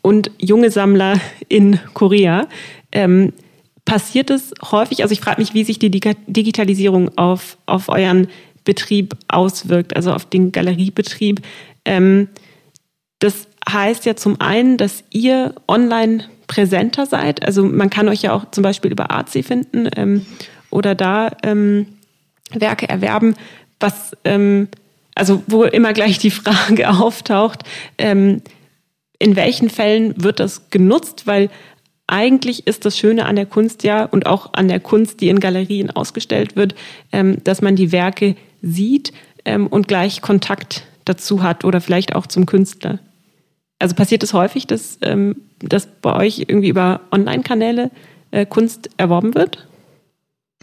und 0.02 0.32
junge 0.38 0.72
Sammler 0.72 1.20
in 1.48 1.80
Korea. 1.94 2.48
Ähm, 2.92 3.34
passiert 3.86 4.30
es 4.30 4.54
häufig, 4.72 5.02
also 5.02 5.14
ich 5.14 5.22
frage 5.22 5.42
mich, 5.42 5.54
wie 5.54 5.64
sich 5.64 5.80
die 5.80 5.90
Digitalisierung 5.90 7.18
auf, 7.18 7.58
auf 7.66 7.90
euren 7.90 8.28
Betrieb 8.64 9.16
auswirkt, 9.28 9.96
also 9.96 10.14
auf 10.14 10.26
den 10.26 10.52
Galeriebetrieb. 10.52 11.42
Ähm, 11.86 12.30
das 13.20 13.48
heißt 13.68 14.06
ja 14.06 14.16
zum 14.16 14.40
einen, 14.40 14.78
dass 14.78 15.04
ihr 15.12 15.56
online 15.68 16.26
präsenter 16.52 17.06
seid. 17.06 17.46
Also 17.46 17.64
man 17.64 17.90
kann 17.90 18.10
euch 18.10 18.24
ja 18.24 18.34
auch 18.34 18.52
zum 18.52 18.62
Beispiel 18.62 18.92
über 18.92 19.10
Artsy 19.10 19.42
finden 19.42 19.90
ähm, 19.96 20.26
oder 20.70 20.96
da 20.96 21.32
ähm, 21.44 21.86
Werke 22.54 22.90
erwerben, 22.90 23.36
was 23.80 24.18
ähm, 24.26 24.68
also 25.16 25.44
wo 25.48 25.64
immer 25.64 25.94
gleich 25.94 26.20
die 26.20 26.30
Frage 26.30 26.90
auftaucht, 27.00 27.64
ähm, 27.98 28.42
in 29.18 29.38
welchen 29.38 29.70
Fällen 29.70 30.22
wird 30.22 30.42
das 30.42 30.70
genutzt? 30.70 31.26
Weil 31.26 31.50
eigentlich 32.06 32.68
ist 32.68 32.84
das 32.84 32.98
Schöne 32.98 33.28
an 33.28 33.38
der 33.38 33.46
Kunst 33.46 33.84
ja 33.84 34.04
und 34.04 34.26
auch 34.26 34.52
an 34.52 34.68
der 34.68 34.82
Kunst, 34.82 35.22
die 35.22 35.30
in 35.30 35.40
Galerien 35.40 35.90
ausgestellt 35.90 36.58
wird, 36.58 36.76
ähm, 37.14 37.42
dass 37.46 37.62
man 37.62 37.78
die 37.78 37.94
Werke 37.94 38.36
sieht 38.62 39.14
ähm, 39.46 39.68
und 39.68 39.88
gleich 39.88 40.22
Kontakt 40.22 40.84
dazu 41.06 41.44
hat 41.44 41.64
oder 41.64 41.80
vielleicht 41.80 42.14
auch 42.14 42.28
zum 42.28 42.46
Künstler. 42.46 43.00
Also 43.80 43.96
passiert 43.96 44.22
es 44.24 44.34
häufig, 44.34 44.68
dass, 44.68 45.00
ähm, 45.02 45.38
dass 45.64 45.86
bei 45.86 46.16
euch 46.16 46.40
irgendwie 46.40 46.70
über 46.70 47.02
Online-Kanäle 47.12 47.92
äh, 48.32 48.46
Kunst 48.46 48.90
erworben 48.98 49.36
wird? 49.36 49.68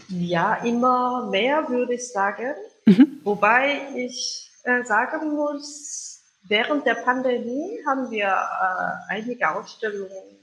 Ja, 0.09 0.55
immer 0.63 1.29
mehr 1.29 1.67
würde 1.69 1.93
ich 1.93 2.11
sagen. 2.11 2.53
Mhm. 2.85 3.19
Wobei 3.23 3.79
ich 3.95 4.49
äh, 4.63 4.83
sagen 4.83 5.35
muss, 5.35 6.21
während 6.47 6.85
der 6.85 6.95
Pandemie 6.95 7.79
haben 7.85 8.09
wir 8.09 8.27
äh, 8.27 9.13
einige 9.13 9.49
Ausstellungen 9.49 10.37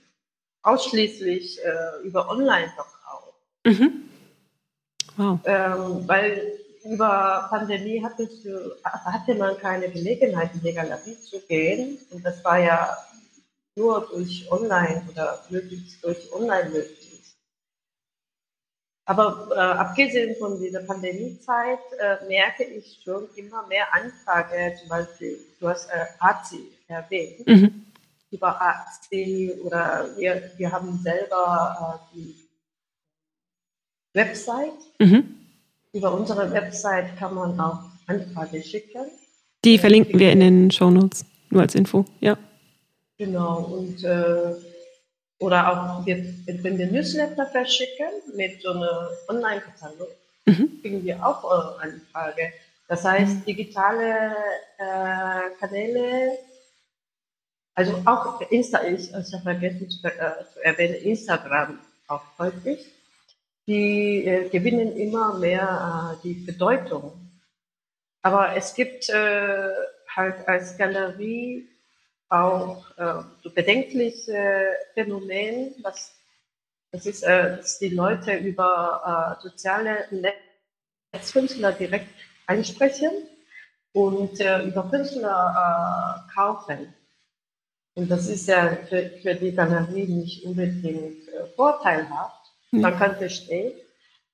ausschließlich 0.62 1.58
äh, 1.64 2.06
über 2.06 2.28
Online 2.30 2.72
verkauft. 2.74 3.34
Mhm. 3.64 4.02
Wow. 5.16 5.40
Ähm, 5.44 6.06
weil 6.06 6.52
über 6.84 7.46
Pandemie 7.50 8.02
hattest 8.04 8.44
du, 8.44 8.76
hatte 8.84 9.34
man 9.34 9.56
keine 9.58 9.88
Gelegenheit, 9.88 10.50
in 10.54 10.60
die 10.60 10.72
Galerie 10.72 11.18
zu 11.20 11.40
gehen. 11.48 11.98
Und 12.10 12.24
das 12.24 12.44
war 12.44 12.58
ja 12.58 12.96
nur 13.76 14.08
durch 14.10 14.50
Online 14.50 15.02
oder 15.10 15.44
möglichst 15.50 16.02
durch 16.02 16.32
Online 16.32 16.70
möglich. 16.70 17.06
Aber 19.08 19.48
äh, 19.54 19.60
abgesehen 19.60 20.34
von 20.36 20.60
dieser 20.60 20.80
Pandemiezeit 20.80 21.78
äh, 22.00 22.26
merke 22.26 22.64
ich 22.64 23.00
schon 23.04 23.28
immer 23.36 23.64
mehr 23.68 23.86
Anfrage, 23.94 24.74
zum 24.80 24.88
Beispiel, 24.88 25.38
du 25.60 25.68
hast 25.68 25.88
äh, 25.90 26.06
AZI 26.18 26.72
erwähnt, 26.88 27.46
mhm. 27.46 27.84
über 28.32 28.60
AZI 28.60 29.60
oder 29.62 30.08
wir, 30.16 30.50
wir 30.56 30.72
haben 30.72 30.98
selber 30.98 32.00
äh, 32.12 32.16
die 32.16 32.34
Website. 34.12 34.72
Mhm. 34.98 35.36
Über 35.92 36.12
unsere 36.12 36.50
Website 36.50 37.16
kann 37.16 37.34
man 37.34 37.60
auch 37.60 37.84
Anfrage 38.08 38.60
schicken. 38.60 39.06
Die 39.64 39.78
verlinken 39.78 40.18
wir 40.18 40.32
in 40.32 40.40
den 40.40 40.70
Show 40.72 40.90
Notes, 40.90 41.24
nur 41.50 41.62
als 41.62 41.76
Info, 41.76 42.04
ja. 42.20 42.36
Genau, 43.18 43.60
und 43.60 44.04
äh, 44.04 44.54
oder 45.38 45.70
auch 45.70 46.06
wir, 46.06 46.16
wenn 46.46 46.78
wir 46.78 46.86
Newsletter 46.86 47.46
verschicken 47.46 48.08
mit 48.34 48.62
so 48.62 48.70
einem 48.70 49.08
Online-Katalog, 49.28 50.08
mhm. 50.46 50.80
kriegen 50.80 51.04
wir 51.04 51.24
auch 51.24 51.44
äh, 51.44 51.82
eine 51.82 52.00
Frage. 52.12 52.52
Das 52.88 53.04
heißt, 53.04 53.46
digitale 53.46 54.34
äh, 54.78 55.50
Kanäle, 55.58 56.38
also 57.74 58.00
auch 58.06 58.40
Insta, 58.50 58.84
ich, 58.84 59.10
ich 59.10 59.32
habe 59.34 59.42
vergessen 59.42 59.90
zu, 59.90 60.06
äh, 60.06 60.44
zu, 60.52 60.62
erwähnen, 60.62 60.94
Instagram 60.94 61.78
auch 62.08 62.22
häufig, 62.38 62.86
die 63.66 64.24
äh, 64.24 64.48
gewinnen 64.48 64.96
immer 64.96 65.38
mehr 65.38 66.14
äh, 66.14 66.22
die 66.22 66.34
Bedeutung. 66.34 67.12
Aber 68.22 68.56
es 68.56 68.74
gibt 68.74 69.08
äh, 69.10 69.68
halt 70.14 70.48
als 70.48 70.78
Galerie 70.78 71.68
auch 72.28 72.84
äh, 72.96 73.22
so 73.42 73.50
bedenkliche 73.50 74.76
Phänomen, 74.94 75.74
was 75.82 76.14
das 76.92 77.06
ist, 77.06 77.22
äh, 77.22 77.56
dass 77.56 77.78
die 77.78 77.90
Leute 77.90 78.34
über 78.36 79.36
äh, 79.38 79.42
soziale 79.42 80.06
Netzkünstler 81.12 81.72
direkt 81.72 82.08
einsprechen 82.46 83.10
und 83.92 84.40
äh, 84.40 84.64
über 84.64 84.88
Künstler 84.90 86.26
äh, 86.28 86.34
kaufen. 86.34 86.94
Und 87.94 88.10
das 88.10 88.28
ist 88.28 88.46
ja 88.46 88.76
für, 88.88 89.10
für 89.22 89.34
die 89.34 89.54
Galerie 89.54 90.06
nicht 90.06 90.44
unbedingt 90.44 91.28
äh, 91.28 91.46
vorteilhaft. 91.56 92.52
Mhm. 92.70 92.80
Man 92.82 92.98
kann 92.98 93.16
verstehen. 93.16 93.72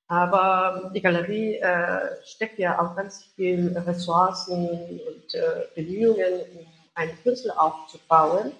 Aber 0.09 0.91
die 0.95 1.01
Galerie 1.01 1.55
äh, 1.57 2.17
steckt 2.25 2.59
ja 2.59 2.79
auch 2.79 2.97
ganz 2.97 3.25
viel 3.35 3.75
Ressourcen 3.79 4.69
und 4.69 5.35
äh, 5.35 5.63
Bemühungen, 5.75 6.41
um 6.55 6.67
einen 6.95 7.23
Künstler 7.23 7.61
aufzubauen, 7.61 8.53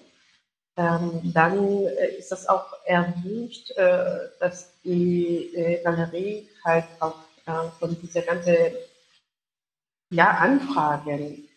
ähm, 0.75 1.21
dann 1.33 1.85
äh, 1.85 2.15
ist 2.17 2.31
das 2.31 2.47
auch 2.47 2.73
erwünscht, 2.85 3.71
äh, 3.77 4.29
dass 4.39 4.71
die 4.83 5.53
äh, 5.55 5.83
Galerie 5.83 6.49
halt 6.65 6.85
auch 6.99 7.19
äh, 7.45 7.69
von 7.79 7.95
dieser 8.01 8.21
ganzen 8.23 8.55
ja, 10.09 10.31
Anfragen 10.31 11.47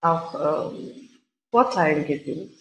auch 0.00 0.72
ähm, 0.72 1.08
Vorteile 1.50 2.04
gewinnt. 2.04 2.54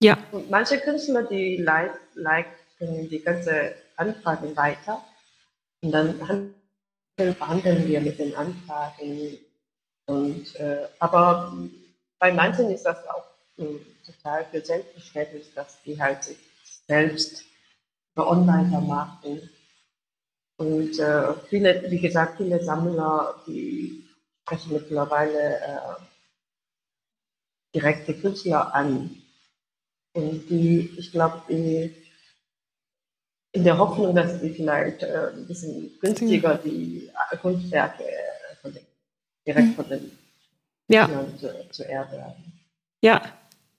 Ja. 0.00 0.18
Und 0.32 0.50
manche 0.50 0.78
Künstler, 0.78 1.22
die 1.22 1.56
leiten 1.56 3.08
die 3.08 3.20
ganze 3.20 3.74
Anfragen 3.96 4.56
weiter 4.56 5.02
und 5.82 5.92
dann 5.92 6.54
verhandeln 7.16 7.86
wir 7.86 8.00
mit 8.00 8.18
den 8.18 8.34
Anfragen. 8.34 9.38
Und, 10.06 10.54
äh, 10.56 10.88
aber 10.98 11.56
bei 12.18 12.32
manchen 12.32 12.70
ist 12.70 12.84
das 12.84 13.06
auch 13.08 13.24
äh, 13.58 13.78
total 14.04 14.44
für 14.46 14.60
Selbstverständnis, 14.60 15.52
dass 15.54 15.82
die 15.82 16.00
halt 16.00 16.24
sich 16.24 16.38
selbst 16.86 17.44
über 18.14 18.30
online 18.30 18.70
vermarkten. 18.70 19.50
Und 20.56 20.98
äh, 20.98 21.34
viele, 21.48 21.90
wie 21.90 22.00
gesagt, 22.00 22.36
viele 22.36 22.62
Sammler, 22.62 23.42
die 23.46 24.04
sprechen 24.42 24.72
mittlerweile 24.72 25.58
äh, 25.58 25.96
direkte 27.74 28.14
Künstler 28.14 28.74
an. 28.74 29.22
Und 30.12 30.48
die, 30.48 30.94
ich 30.96 31.10
glaube, 31.10 31.42
die 31.48 31.94
in 33.52 33.64
der 33.64 33.78
Hoffnung, 33.78 34.14
dass 34.14 34.40
die 34.40 34.50
vielleicht 34.50 35.02
äh, 35.02 35.30
ein 35.32 35.46
bisschen 35.46 35.98
günstiger 36.00 36.56
die 36.56 37.10
Kunstwerke 37.40 38.04
äh, 38.04 38.56
von 38.60 38.72
den, 38.72 38.84
direkt 39.46 39.68
mhm. 39.68 39.74
von 39.74 39.88
den 39.88 40.18
ja. 40.88 41.08
zu, 41.38 41.68
zu 41.70 41.88
erwerben. 41.88 42.52
Ja, 43.00 43.22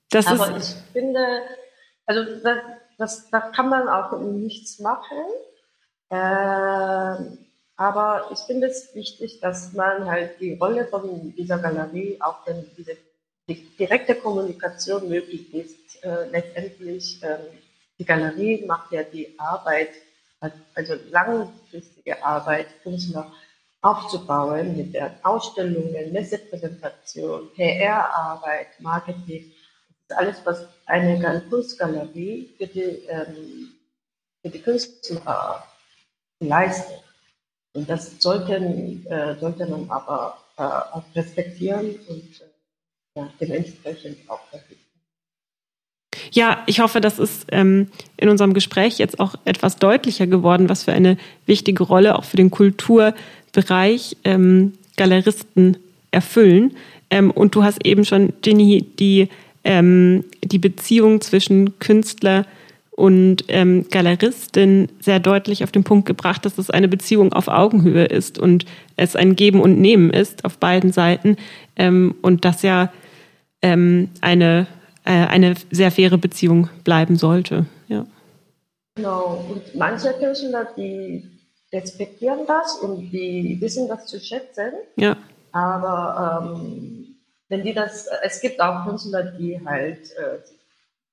das 0.10 0.28
Aber 0.28 0.56
ist. 0.56 0.78
ich 0.78 0.92
finde, 0.94 1.42
also 2.06 2.24
das, 2.44 2.58
das, 2.98 3.30
da 3.30 3.40
kann 3.40 3.70
man 3.70 3.88
auch 3.88 4.20
nichts 4.20 4.80
machen. 4.80 5.18
Ähm, 6.10 7.38
aber 7.78 8.30
ich 8.32 8.40
finde 8.40 8.68
es 8.68 8.94
wichtig, 8.96 9.40
dass 9.42 9.74
man 9.74 10.06
halt 10.06 10.40
die 10.40 10.54
Rolle 10.54 10.86
von 10.86 11.34
dieser 11.36 11.58
Galerie, 11.58 12.18
auch 12.22 12.46
wenn 12.46 12.66
diese 12.78 12.98
die 13.48 13.64
direkte 13.78 14.16
Kommunikation 14.16 15.08
möglich 15.08 15.54
ist, 15.54 16.04
äh, 16.04 16.30
letztendlich 16.32 17.22
äh, 17.22 17.38
die 18.00 18.06
Galerie 18.06 18.66
macht 18.66 18.92
ja 18.92 19.04
die 19.04 19.38
Arbeit, 19.38 19.90
also 20.74 20.96
langfristige 21.12 22.24
Arbeit, 22.24 22.68
Künstler 22.84 23.32
aufzubauen 23.86 24.76
mit 24.76 24.96
Ausstellungen, 25.24 26.12
Messepräsentation, 26.12 27.52
PR-Arbeit, 27.54 28.80
Marketing. 28.80 29.52
Das 30.08 30.18
ist 30.18 30.18
alles, 30.18 30.42
was 30.44 30.68
eine 30.88 31.44
Kunstgalerie 31.50 32.50
für 32.58 32.66
die, 32.66 33.06
ähm, 33.08 33.74
für 34.42 34.50
die 34.50 34.60
Künstler 34.60 35.64
leistet. 36.40 37.04
Und 37.74 37.88
das 37.88 38.20
sollten, 38.20 39.06
äh, 39.06 39.36
sollte 39.40 39.68
man 39.68 39.88
aber 39.90 40.38
äh, 40.58 40.64
auch 40.64 41.04
respektieren 41.14 42.00
und 42.08 42.42
äh, 43.16 43.26
dementsprechend 43.40 44.28
auch 44.30 44.42
verhüten. 44.50 44.86
Ja, 46.32 46.64
ich 46.66 46.80
hoffe, 46.80 47.02
das 47.02 47.20
ist 47.20 47.46
ähm, 47.52 47.90
in 48.18 48.30
unserem 48.30 48.54
Gespräch 48.54 48.98
jetzt 48.98 49.20
auch 49.20 49.36
etwas 49.46 49.78
deutlicher 49.78 50.28
geworden, 50.28 50.70
was 50.70 50.84
für 50.84 50.92
eine 50.92 51.18
wichtige 51.46 51.84
Rolle 51.84 52.18
auch 52.18 52.24
für 52.24 52.38
den 52.38 52.52
Kulturbereich 53.56 54.18
ähm, 54.24 54.74
Galeristen 54.98 55.78
erfüllen. 56.12 56.76
Ähm, 57.10 57.32
und 57.32 57.56
du 57.56 57.64
hast 57.64 57.86
eben 57.86 58.06
schon, 58.06 58.34
Ginny, 58.42 58.86
die, 59.00 59.30
ähm, 59.64 60.26
die 60.44 60.60
Beziehung 60.60 61.22
zwischen 61.22 61.78
Künstler 61.80 62.46
und 62.92 63.46
ähm, 63.50 63.86
Galeristin 63.92 64.88
sehr 65.02 65.20
deutlich 65.20 65.64
auf 65.64 65.72
den 65.72 65.84
Punkt 65.84 66.06
gebracht, 66.06 66.46
dass 66.46 66.58
es 66.58 66.70
eine 66.70 66.88
Beziehung 66.88 67.34
auf 67.34 67.48
Augenhöhe 67.48 68.06
ist 68.06 68.40
und 68.40 68.66
es 68.96 69.16
ein 69.16 69.36
Geben 69.36 69.60
und 69.62 69.80
Nehmen 69.80 70.12
ist 70.12 70.46
auf 70.46 70.58
beiden 70.58 70.94
Seiten 70.94 71.36
ähm, 71.76 72.16
und 72.22 72.46
das 72.46 72.62
ja 72.62 72.92
ähm, 73.62 74.10
eine 74.22 74.68
äh, 75.04 75.12
eine 75.28 75.56
sehr 75.72 75.92
faire 75.92 76.18
Beziehung 76.18 76.70
bleiben 76.84 77.18
sollte. 77.18 77.66
Ja. 77.90 78.06
Genau, 78.96 79.46
und 79.50 79.76
manche 79.76 80.14
Künstler, 80.14 80.70
die 80.78 81.22
respektieren 81.76 82.48
das 82.48 82.76
und 82.78 83.12
die 83.12 83.58
wissen 83.60 83.88
das 83.88 84.08
zu 84.08 84.20
schätzen. 84.20 84.74
Ja. 84.96 85.18
Aber 85.52 86.56
ähm, 86.56 87.18
wenn 87.50 87.64
die 87.64 87.74
das, 87.74 88.08
es 88.24 88.42
gibt 88.42 88.60
auch 88.60 88.86
Künstler, 88.86 89.24
die 89.24 89.64
halt, 89.66 90.12
äh, 90.18 90.40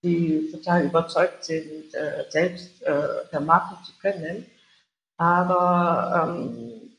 die 0.03 0.51
total 0.51 0.85
überzeugt 0.85 1.45
sind, 1.45 1.95
äh, 1.95 2.25
selbst 2.29 2.83
äh, 2.83 3.27
vermarkten 3.31 3.79
zu 3.85 3.93
können. 4.01 4.47
Aber 5.17 6.37
ähm, 6.37 6.97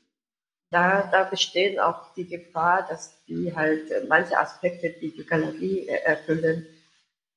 da, 0.69 1.09
da 1.11 1.23
besteht 1.23 1.79
auch 1.79 2.13
die 2.15 2.27
Gefahr, 2.27 2.85
dass 2.87 3.23
die 3.27 3.53
halt 3.55 4.07
manche 4.07 4.37
Aspekte, 4.37 4.89
die 4.89 5.11
die 5.11 5.25
Galerie 5.25 5.87
erfüllen, 5.87 6.65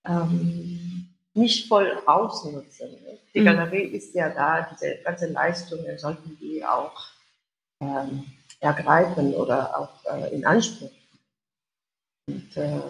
ähm, 0.07 1.06
nicht 1.37 1.69
voll 1.69 1.99
ausnutzen. 2.07 2.97
Die 3.35 3.41
mhm. 3.41 3.45
Galerie 3.45 3.85
ist 3.85 4.15
ja 4.15 4.31
da, 4.31 4.69
diese 4.73 4.97
ganzen 5.05 5.33
Leistungen 5.33 5.99
sollten 5.99 6.37
die 6.41 6.65
auch 6.65 7.11
ähm, 7.81 8.25
ergreifen 8.61 9.35
oder 9.35 9.79
auch 9.79 10.05
äh, 10.13 10.35
in 10.35 10.45
Anspruch. 10.45 10.91
Und 12.29 12.57
äh, 12.57 12.81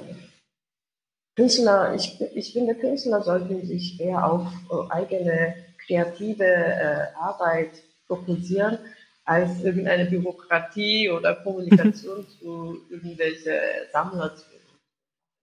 Künstler, 1.36 1.94
ich, 1.94 2.18
ich 2.34 2.52
finde, 2.52 2.74
Künstler 2.74 3.22
sollten 3.22 3.66
sich 3.66 4.00
eher 4.00 4.24
auf 4.24 4.46
äh, 4.70 4.90
eigene 4.90 5.54
kreative 5.84 6.44
äh, 6.44 7.14
Arbeit 7.14 7.82
fokussieren, 8.06 8.78
als 9.24 9.62
irgendeine 9.62 10.06
Bürokratie 10.06 11.10
oder 11.10 11.34
Kommunikation 11.34 12.26
zu 12.40 12.80
irgendwelchen 12.88 13.52
Sammler. 13.92 14.34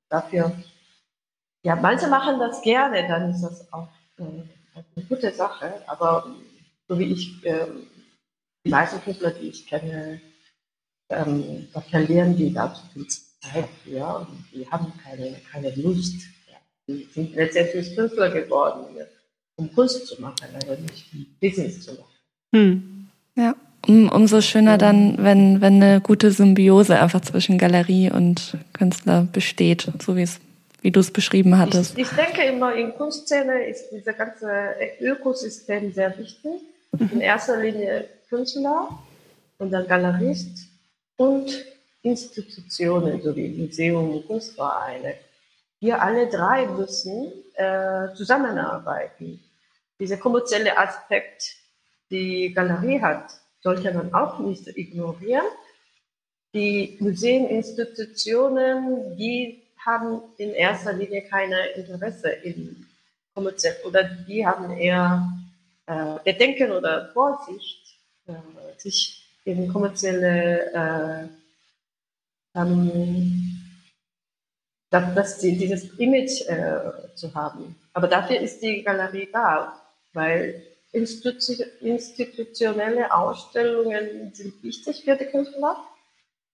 Dafür, 0.09 0.51
ja, 1.63 1.75
manche 1.75 2.07
machen 2.07 2.39
das 2.39 2.61
gerne, 2.61 3.07
dann 3.07 3.31
ist 3.31 3.41
das 3.41 3.71
auch 3.73 3.87
äh, 4.17 4.23
eine 4.95 5.05
gute 5.07 5.31
Sache, 5.31 5.81
aber 5.87 6.27
so 6.87 6.99
wie 6.99 7.13
ich, 7.13 7.43
äh, 7.45 7.67
die 8.65 8.69
meisten 8.69 9.01
Künstler, 9.01 9.31
die 9.31 9.47
ich 9.47 9.65
kenne, 9.67 10.21
ähm, 11.09 11.67
da 11.73 11.81
verlieren 11.81 12.35
die 12.35 12.53
dazu 12.53 12.81
viel 12.93 13.07
Zeit 13.07 13.69
für 13.83 14.19
und 14.19 14.45
die 14.53 14.69
haben 14.69 14.91
keine, 15.03 15.35
keine 15.51 15.73
Lust. 15.75 16.15
Ja. 16.49 16.57
Die 16.87 17.07
sind 17.13 17.35
letztendlich 17.35 17.95
Künstler 17.95 18.29
geworden, 18.29 18.85
um 19.55 19.73
Kunst 19.73 20.07
zu 20.07 20.21
machen, 20.21 20.47
aber 20.63 20.75
nicht 20.77 21.13
um 21.13 21.25
Business 21.41 21.81
zu 21.81 21.93
machen. 21.93 22.13
Hm. 22.55 23.07
Ja. 23.35 23.55
Um, 23.85 24.09
umso 24.09 24.39
schöner 24.39 24.77
dann, 24.77 25.17
wenn, 25.17 25.59
wenn 25.59 25.83
eine 25.83 25.99
gute 25.99 26.31
Symbiose 26.31 26.99
einfach 26.99 27.19
zwischen 27.19 27.57
Galerie 27.57 28.09
und 28.09 28.57
Künstler 28.71 29.27
besteht, 29.29 29.91
so 30.01 30.15
wie 30.15 30.21
es 30.21 30.39
wie 30.83 30.91
du 30.91 30.99
es 30.99 31.11
beschrieben 31.11 31.57
hattest. 31.57 31.97
Ich, 31.97 32.03
ich 32.03 32.09
denke 32.09 32.43
immer, 32.43 32.75
in 32.75 32.93
Kunstszene 32.93 33.65
ist 33.67 33.89
dieses 33.89 34.15
ganze 34.17 34.75
Ökosystem 34.99 35.93
sehr 35.93 36.15
wichtig. 36.17 36.61
Mhm. 36.91 37.09
In 37.13 37.21
erster 37.21 37.57
Linie 37.57 38.09
Künstler 38.29 38.89
und 39.59 39.71
dann 39.71 39.87
Galerist 39.87 40.67
und 41.15 41.65
Institutionen, 42.01 43.21
so 43.21 43.33
wie 43.35 43.47
Museum, 43.47 44.27
Kunstvereine. 44.27 45.15
Wir 45.79 46.01
alle 46.01 46.27
drei 46.27 46.67
müssen 46.67 47.31
äh, 47.55 48.13
zusammenarbeiten. 48.13 49.39
Dieser 49.99 50.17
kommerzielle 50.17 50.77
Aspekt, 50.77 51.55
die 52.11 52.53
Galerie 52.53 53.01
hat, 53.01 53.31
sollte 53.61 53.93
man 53.93 54.13
auch 54.13 54.39
nicht 54.39 54.67
ignorieren. 54.67 55.45
Die 56.53 56.97
Museen, 56.99 57.47
Institutionen, 57.47 59.15
die 59.15 59.62
haben 59.85 60.21
in 60.37 60.53
erster 60.53 60.93
Linie 60.93 61.23
keine 61.23 61.67
Interesse 61.75 62.29
in 62.29 62.85
kommerziell 63.33 63.75
oder 63.85 64.03
die 64.03 64.45
haben 64.45 64.77
eher 64.77 65.27
äh, 65.87 66.15
Bedenken 66.23 66.71
oder 66.71 67.09
Vorsicht, 67.13 67.97
äh, 68.27 68.33
sich 68.77 69.25
in 69.45 69.71
kommerzielle 69.71 70.71
äh, 70.73 71.27
ähm, 72.59 73.53
dass, 74.93 75.13
dass 75.15 75.39
die, 75.39 75.57
dieses 75.57 75.89
Image 75.97 76.47
äh, 76.47 77.15
zu 77.15 77.33
haben. 77.33 77.75
Aber 77.93 78.07
dafür 78.07 78.39
ist 78.39 78.61
die 78.61 78.83
Galerie 78.83 79.27
da, 79.31 79.81
weil 80.13 80.61
institutionelle 80.91 83.11
Ausstellungen 83.11 84.31
sind 84.33 84.61
wichtig 84.63 85.03
für 85.03 85.15
die 85.15 85.25
Künstler 85.25 85.83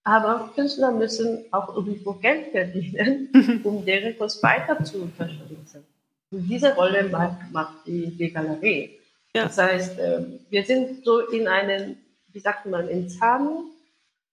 aber 0.03 0.51
Künstler 0.55 0.91
müssen 0.91 1.45
auch 1.51 1.75
irgendwo 1.75 2.13
Geld 2.13 2.51
verdienen, 2.51 3.61
um 3.63 3.85
deren 3.85 4.17
Kunst 4.17 4.41
weiter 4.41 4.83
zu 4.83 5.03
unterstützen. 5.03 5.85
Und 6.31 6.47
diese 6.47 6.73
Rolle 6.75 7.03
macht, 7.09 7.51
macht 7.51 7.87
die, 7.87 8.07
die 8.15 8.31
Galerie. 8.31 8.99
Ja. 9.35 9.43
Das 9.43 9.57
heißt, 9.57 9.99
ähm, 9.99 10.39
wir 10.49 10.63
sind 10.63 11.03
so 11.03 11.19
in 11.29 11.47
einem, 11.47 11.97
wie 12.31 12.39
sagt 12.39 12.65
man, 12.65 12.87
in 12.87 13.09
Zahn. 13.09 13.65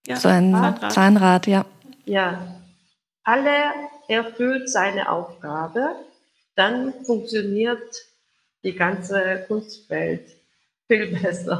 Ja, 0.05 0.15
so 0.15 0.27
ein 0.29 0.51
Zahnrad. 0.51 0.91
Zahnrad, 0.91 1.47
ja. 1.47 1.65
Ja. 2.05 2.61
Alle 3.23 3.73
erfüllt 4.07 4.69
seine 4.69 5.11
Aufgabe, 5.11 5.95
dann 6.55 6.93
funktioniert 7.03 8.05
die 8.63 8.73
ganze 8.73 9.45
Kunstwelt 9.47 10.36
viel 10.87 11.07
besser. 11.07 11.59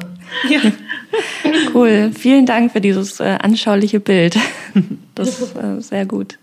Ja. 0.49 0.59
Cool. 1.73 2.11
Vielen 2.13 2.45
Dank 2.45 2.71
für 2.71 2.81
dieses 2.81 3.19
äh, 3.19 3.37
anschauliche 3.41 3.99
Bild. 3.99 4.37
Das 5.15 5.39
ist 5.39 5.55
äh, 5.55 5.81
sehr 5.81 6.05
gut. 6.05 6.37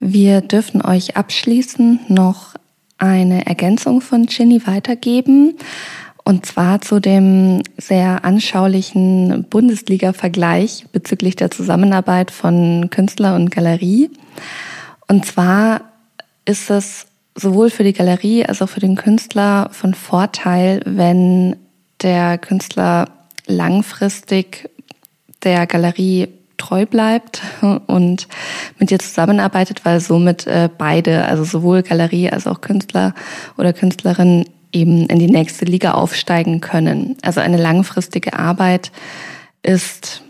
Wir 0.00 0.42
dürfen 0.42 0.82
euch 0.82 1.16
abschließend 1.16 2.10
noch 2.10 2.54
eine 2.98 3.46
Ergänzung 3.46 4.02
von 4.02 4.26
Ginny 4.26 4.66
weitergeben. 4.66 5.56
Und 6.24 6.44
zwar 6.44 6.82
zu 6.82 7.00
dem 7.00 7.62
sehr 7.78 8.24
anschaulichen 8.24 9.46
Bundesliga-Vergleich 9.48 10.86
bezüglich 10.92 11.36
der 11.36 11.50
Zusammenarbeit 11.50 12.30
von 12.30 12.90
Künstler 12.90 13.34
und 13.36 13.50
Galerie. 13.50 14.10
Und 15.08 15.26
zwar 15.26 15.82
ist 16.44 16.70
es 16.70 17.06
sowohl 17.34 17.70
für 17.70 17.84
die 17.84 17.92
Galerie 17.92 18.44
als 18.44 18.62
auch 18.62 18.68
für 18.68 18.80
den 18.80 18.96
Künstler 18.96 19.68
von 19.72 19.94
Vorteil, 19.94 20.82
wenn 20.84 21.56
der 22.02 22.38
Künstler 22.38 23.08
langfristig 23.46 24.68
der 25.42 25.66
Galerie 25.66 26.28
treu 26.58 26.86
bleibt 26.86 27.42
und 27.86 28.28
mit 28.78 28.90
ihr 28.90 28.98
zusammenarbeitet, 28.98 29.84
weil 29.84 30.00
somit 30.00 30.46
äh, 30.46 30.68
beide, 30.76 31.24
also 31.26 31.44
sowohl 31.44 31.82
Galerie 31.82 32.30
als 32.30 32.46
auch 32.46 32.60
Künstler 32.60 33.14
oder 33.56 33.72
Künstlerin 33.72 34.46
eben 34.72 35.06
in 35.06 35.18
die 35.18 35.30
nächste 35.30 35.64
Liga 35.64 35.92
aufsteigen 35.92 36.60
können. 36.60 37.16
Also 37.22 37.40
eine 37.40 37.58
langfristige 37.58 38.38
Arbeit 38.38 38.90
ist 39.62 40.22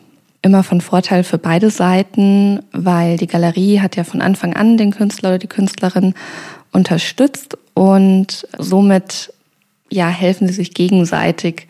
immer 0.43 0.65
von 0.65 0.81
Vorteil 0.81 1.23
für 1.23 1.39
beide 1.39 1.71
Seiten, 1.71 2.61
weil 2.73 3.17
die 3.17 3.29
Galerie 3.29 3.81
hat 3.81 3.95
ja 3.97 4.03
von 4.03 4.21
Anfang 4.21 4.55
an 4.55 4.77
den 4.77 4.91
Künstler 4.91 5.31
oder 5.31 5.39
die 5.39 5.47
Künstlerin 5.47 6.15
unterstützt 6.73 7.57
und 7.75 8.47
somit 8.59 9.33
ja 9.89 10.09
helfen 10.09 10.49
sie 10.49 10.55
sich 10.55 10.75
gegenseitig 10.75 11.69